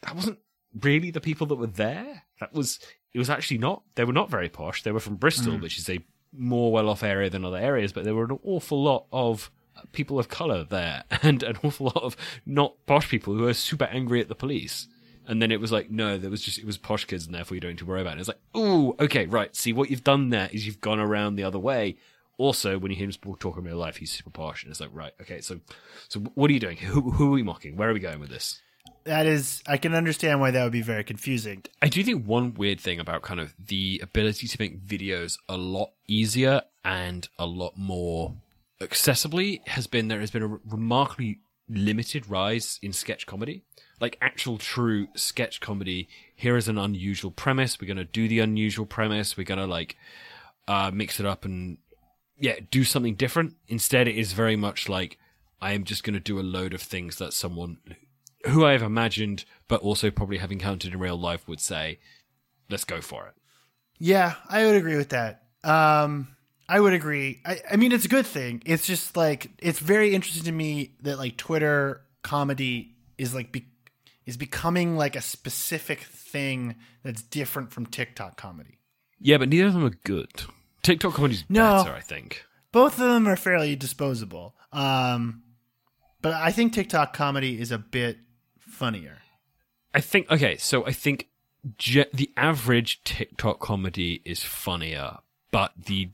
[0.02, 0.38] that wasn't
[0.80, 2.22] really the people that were there.
[2.38, 2.78] That was
[3.12, 3.82] it was actually not.
[3.96, 4.84] They were not very posh.
[4.84, 5.98] They were from Bristol, which is a
[6.32, 9.50] more well-off area than other areas, but there were an awful lot of
[9.90, 12.16] people of color there, and an awful lot of
[12.46, 14.86] not posh people who were super angry at the police.
[15.26, 17.56] And then it was like, no, there was just it was posh kids, and therefore
[17.56, 18.20] you don't need to worry about it.
[18.20, 19.54] It's like, ooh, okay, right.
[19.56, 21.96] See, what you've done there is you've gone around the other way.
[22.40, 24.88] Also, when you hear him talk in real life, he's super posh, and it's like,
[24.94, 25.60] right, okay, so,
[26.08, 26.78] so what are you doing?
[26.78, 27.76] Who, who are we mocking?
[27.76, 28.62] Where are we going with this?
[29.04, 31.64] That is, I can understand why that would be very confusing.
[31.82, 35.58] I do think one weird thing about kind of the ability to make videos a
[35.58, 38.32] lot easier and a lot more
[38.80, 43.64] accessibly has been there has been a remarkably limited rise in sketch comedy.
[44.00, 46.08] Like actual true sketch comedy.
[46.34, 47.78] Here is an unusual premise.
[47.78, 49.36] We're going to do the unusual premise.
[49.36, 49.96] We're going to like
[50.66, 51.76] uh, mix it up and
[52.40, 53.54] yeah, do something different.
[53.68, 55.18] Instead, it is very much like
[55.60, 57.78] I am just going to do a load of things that someone
[58.46, 61.98] who I have imagined, but also probably have encountered in real life would say,
[62.70, 63.34] let's go for it.
[63.98, 65.42] Yeah, I would agree with that.
[65.62, 66.34] Um,
[66.66, 67.42] I would agree.
[67.44, 68.62] I, I mean, it's a good thing.
[68.64, 73.66] It's just like it's very interesting to me that like Twitter comedy is like be,
[74.24, 78.78] is becoming like a specific thing that's different from TikTok comedy.
[79.18, 80.44] Yeah, but neither of them are good.
[80.82, 81.82] TikTok comedy's No.
[81.84, 82.44] better, I think.
[82.72, 84.54] Both of them are fairly disposable.
[84.72, 85.42] Um,
[86.22, 88.18] but I think TikTok comedy is a bit
[88.58, 89.18] funnier.
[89.92, 91.28] I think okay, so I think
[91.76, 95.18] ge- the average TikTok comedy is funnier,
[95.50, 96.10] but the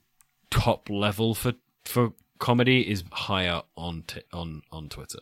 [0.50, 1.54] top level for
[1.84, 5.20] for comedy is higher on t- on on Twitter.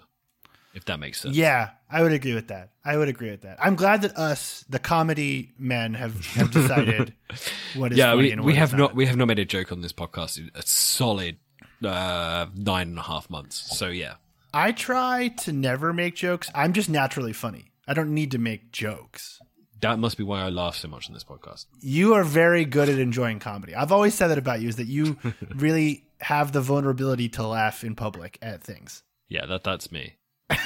[0.74, 1.36] If that makes sense.
[1.36, 2.70] Yeah, I would agree with that.
[2.84, 3.58] I would agree with that.
[3.62, 7.14] I'm glad that us, the comedy men, have, have decided
[7.76, 8.78] what is yeah, funny we, and what we have not.
[8.78, 11.36] not we have not made a joke on this podcast in a solid
[11.84, 13.76] uh, nine and a half months.
[13.78, 14.14] So yeah,
[14.52, 16.50] I try to never make jokes.
[16.54, 17.70] I'm just naturally funny.
[17.86, 19.40] I don't need to make jokes.
[19.80, 21.66] that must be why I laugh so much on this podcast.
[21.80, 23.74] You are very good at enjoying comedy.
[23.74, 25.18] I've always said that about you is that you
[25.54, 29.02] really have the vulnerability to laugh in public at things.
[29.28, 30.14] Yeah, that that's me.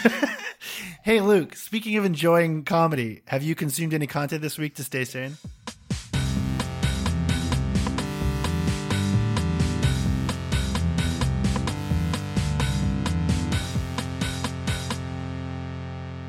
[1.05, 5.05] Hey Luke, speaking of enjoying comedy, have you consumed any content this week to stay
[5.05, 5.37] sane?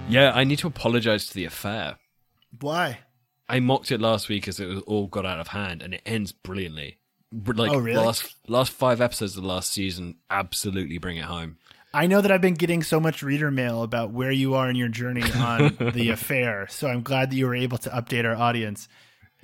[0.07, 1.97] Yeah, I need to apologize to the affair.
[2.59, 2.99] Why?
[3.47, 6.01] I mocked it last week as it was all got out of hand, and it
[6.05, 6.97] ends brilliantly.
[7.31, 8.03] Like Oh, really?
[8.03, 11.57] last last five episodes of the last season, absolutely bring it home.
[11.93, 14.75] I know that I've been getting so much reader mail about where you are in
[14.75, 18.35] your journey on the affair, so I'm glad that you were able to update our
[18.35, 18.87] audience.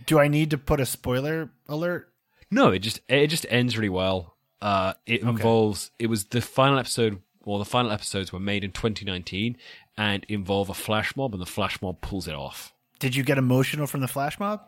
[0.06, 2.10] Do I need to put a spoiler alert?
[2.52, 4.36] No, it just it just ends really well.
[4.62, 7.22] Uh, it involves it was the final episode.
[7.44, 9.58] Well, the final episodes were made in 2019
[9.98, 12.74] and involve a flash mob, and the flash mob pulls it off.
[13.00, 14.62] Did you get emotional from the flash mob?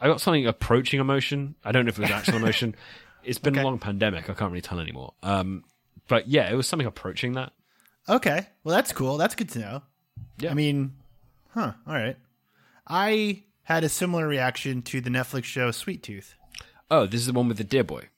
[0.00, 1.54] I got something approaching emotion.
[1.64, 2.74] I don't know if it was actual emotion.
[3.24, 3.60] It's been Okay.
[3.62, 4.28] a long pandemic.
[4.28, 5.14] I can't really tell anymore.
[5.22, 5.62] Um,
[6.08, 7.52] but yeah, it was something approaching that.
[8.08, 8.46] Okay.
[8.64, 9.16] Well, that's cool.
[9.16, 9.82] That's good to know.
[10.38, 10.50] Yeah.
[10.50, 10.92] I mean,
[11.50, 11.72] huh.
[11.86, 12.16] All right.
[12.86, 16.34] I had a similar reaction to the Netflix show Sweet Tooth.
[16.90, 18.08] Oh, this is the one with the deer boy.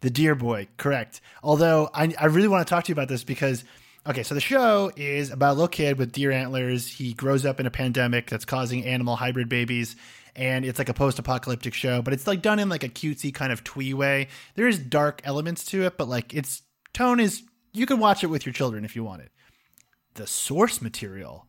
[0.00, 1.20] The Deer Boy, correct.
[1.42, 3.64] Although I, I really want to talk to you about this because,
[4.06, 6.88] okay, so the show is about a little kid with deer antlers.
[6.88, 9.96] He grows up in a pandemic that's causing animal hybrid babies,
[10.34, 13.32] and it's like a post apocalyptic show, but it's like done in like a cutesy
[13.32, 14.28] kind of twee way.
[14.54, 16.62] There is dark elements to it, but like its
[16.92, 19.30] tone is, you can watch it with your children if you want it.
[20.14, 21.46] The source material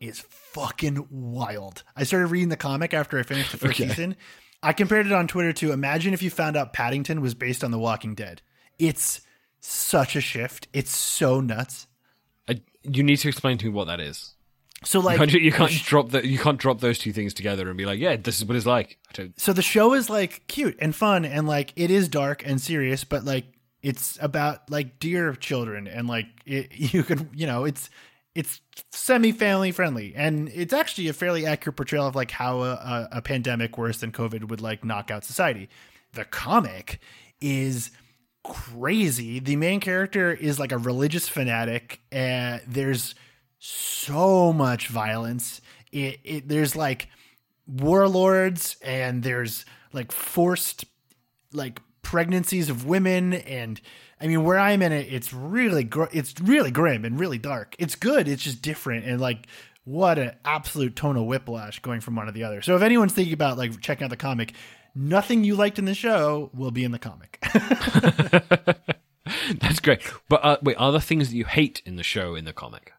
[0.00, 1.84] is fucking wild.
[1.96, 4.16] I started reading the comic after I finished the first season.
[4.62, 7.70] I compared it on Twitter to imagine if you found out Paddington was based on
[7.70, 8.42] The Walking Dead.
[8.78, 9.20] It's
[9.60, 10.66] such a shift.
[10.72, 11.86] It's so nuts.
[12.48, 14.34] I, you need to explain to me what that is.
[14.84, 17.68] So like you can't, you can't drop the, you can't drop those two things together
[17.68, 18.98] and be like, yeah, this is what it's like.
[19.36, 23.04] So the show is like cute and fun and like it is dark and serious,
[23.04, 23.44] but like
[23.82, 27.90] it's about like deer children and like it, you can you know it's
[28.34, 28.60] it's
[28.90, 33.08] semi family friendly and it's actually a fairly accurate portrayal of like how a, a,
[33.12, 35.68] a pandemic worse than COVID would like knock out society.
[36.14, 37.00] The comic
[37.40, 37.90] is
[38.42, 39.38] crazy.
[39.38, 43.14] The main character is like a religious fanatic, and there's
[43.58, 45.60] so much violence.
[45.90, 47.08] It, it there's like
[47.66, 50.84] warlords, and there's like forced
[51.52, 53.80] like pregnancies of women, and
[54.20, 57.74] I mean where I'm in it, it's really gr- it's really grim and really dark.
[57.78, 58.28] It's good.
[58.28, 59.46] It's just different, and like
[59.84, 62.62] what an absolute tonal whiplash going from one to the other.
[62.62, 64.52] So if anyone's thinking about like checking out the comic.
[64.94, 67.38] Nothing you liked in the show will be in the comic.
[69.58, 70.02] that's great.
[70.28, 72.92] But uh, wait, are there things that you hate in the show in the comic?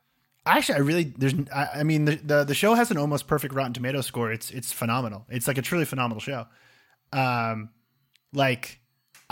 [0.46, 3.54] Actually, I really there's I, I mean the, the the show has an almost perfect
[3.54, 4.32] Rotten Tomato score.
[4.32, 5.26] It's it's phenomenal.
[5.30, 6.48] It's like a truly phenomenal show.
[7.14, 7.70] Um,
[8.34, 8.80] like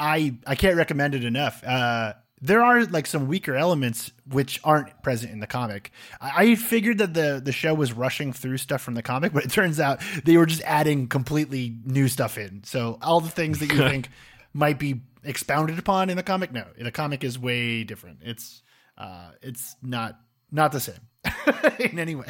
[0.01, 1.63] I I can't recommend it enough.
[1.63, 5.91] Uh, there are like some weaker elements which aren't present in the comic.
[6.19, 9.45] I, I figured that the the show was rushing through stuff from the comic, but
[9.45, 12.63] it turns out they were just adding completely new stuff in.
[12.63, 14.09] So all the things that you think
[14.53, 18.19] might be expounded upon in the comic, no, the comic is way different.
[18.23, 18.63] It's
[18.97, 20.19] uh, it's not
[20.51, 20.99] not the same
[21.79, 22.27] in any way.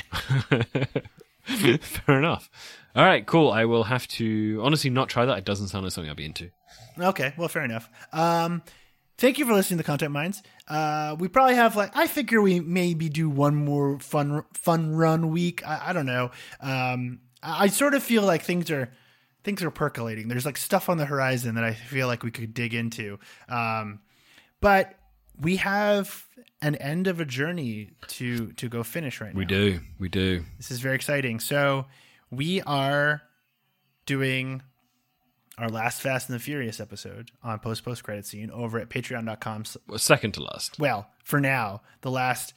[1.81, 2.49] Fair enough.
[2.95, 3.51] All right, cool.
[3.51, 5.37] I will have to honestly not try that.
[5.37, 6.49] It doesn't sound like something I'll be into.
[6.99, 7.89] Okay, well, fair enough.
[8.11, 8.63] Um,
[9.17, 10.43] thank you for listening to Content Mines.
[10.67, 15.29] Uh, we probably have like I figure we maybe do one more fun fun run
[15.31, 15.65] week.
[15.65, 16.31] I, I don't know.
[16.59, 18.91] Um, I, I sort of feel like things are
[19.43, 20.27] things are percolating.
[20.27, 23.19] There's like stuff on the horizon that I feel like we could dig into.
[23.47, 23.99] Um,
[24.59, 24.95] but
[25.39, 26.25] we have
[26.61, 29.38] an end of a journey to to go finish right now.
[29.39, 29.79] We do.
[29.99, 30.43] We do.
[30.57, 31.39] This is very exciting.
[31.39, 31.86] So
[32.29, 33.21] we are
[34.05, 34.61] doing
[35.57, 39.63] our last Fast and the Furious episode on post post credit scene over at patreon.com.
[39.88, 40.79] Well, second to last.
[40.79, 42.53] Well, for now, the last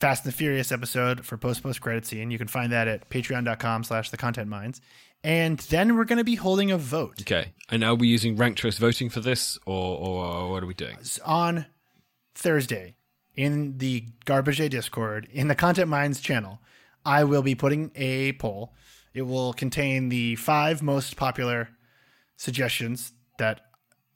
[0.00, 2.30] Fast and the Furious episode for post post credit scene.
[2.30, 4.80] You can find that at patreon.com slash the content mines.
[5.22, 7.52] And then we're going to be holding a vote Okay.
[7.68, 10.96] And are we using ranked choice voting for this, or, or what are we doing?
[11.26, 11.66] on
[12.34, 12.96] Thursday
[13.34, 16.60] in the Garbage Day Discord in the Content Mines channel.
[17.04, 18.74] I will be putting a poll.
[19.14, 21.70] It will contain the five most popular
[22.36, 23.62] suggestions that,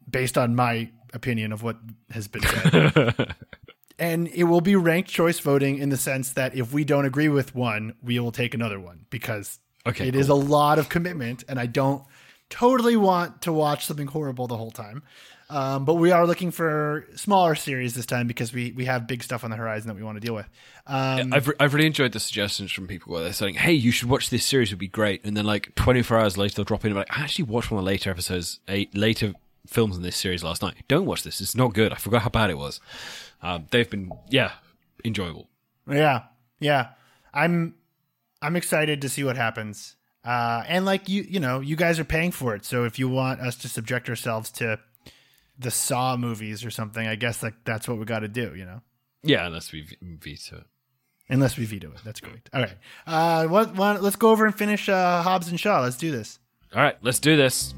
[0.09, 1.79] based on my opinion of what
[2.11, 3.35] has been said,
[3.99, 7.29] and it will be ranked choice voting in the sense that if we don't agree
[7.29, 11.45] with one, we will take another one because Okay, it is a lot of commitment,
[11.49, 12.05] and I don't
[12.49, 15.03] totally want to watch something horrible the whole time.
[15.51, 19.23] Um, but we are looking for smaller series this time because we we have big
[19.23, 20.49] stuff on the horizon that we want to deal with.
[20.87, 23.91] Um, I've, re- I've really enjoyed the suggestions from people where they're saying, "Hey, you
[23.91, 26.65] should watch this series; it would be great." And then like 24 hours later, they'll
[26.65, 29.35] drop in and be like, "I actually watched one of the later episodes, a later
[29.67, 30.77] films in this series last night.
[30.89, 31.93] Don't watch this; it's not good.
[31.93, 32.81] I forgot how bad it was."
[33.43, 34.53] Um, they've been, yeah,
[35.05, 35.49] enjoyable.
[35.87, 36.23] Yeah,
[36.59, 36.89] yeah.
[37.35, 37.75] I'm
[38.41, 39.97] I'm excited to see what happens.
[40.25, 42.65] Uh, and like you, you know, you guys are paying for it.
[42.65, 44.81] So if you want us to subject ourselves to
[45.59, 48.55] the Saw movies or something, I guess like that's what we got to do.
[48.55, 48.81] You know,
[49.23, 50.67] Yeah, unless we veto it.
[51.29, 52.01] unless we veto it.
[52.05, 52.49] That's great.
[52.53, 52.77] All right.
[53.07, 53.75] Uh, what?
[53.75, 55.81] what let's go over and finish uh, Hobbs and Shaw.
[55.81, 56.39] Let's do this.
[56.75, 57.73] All right, let's do this.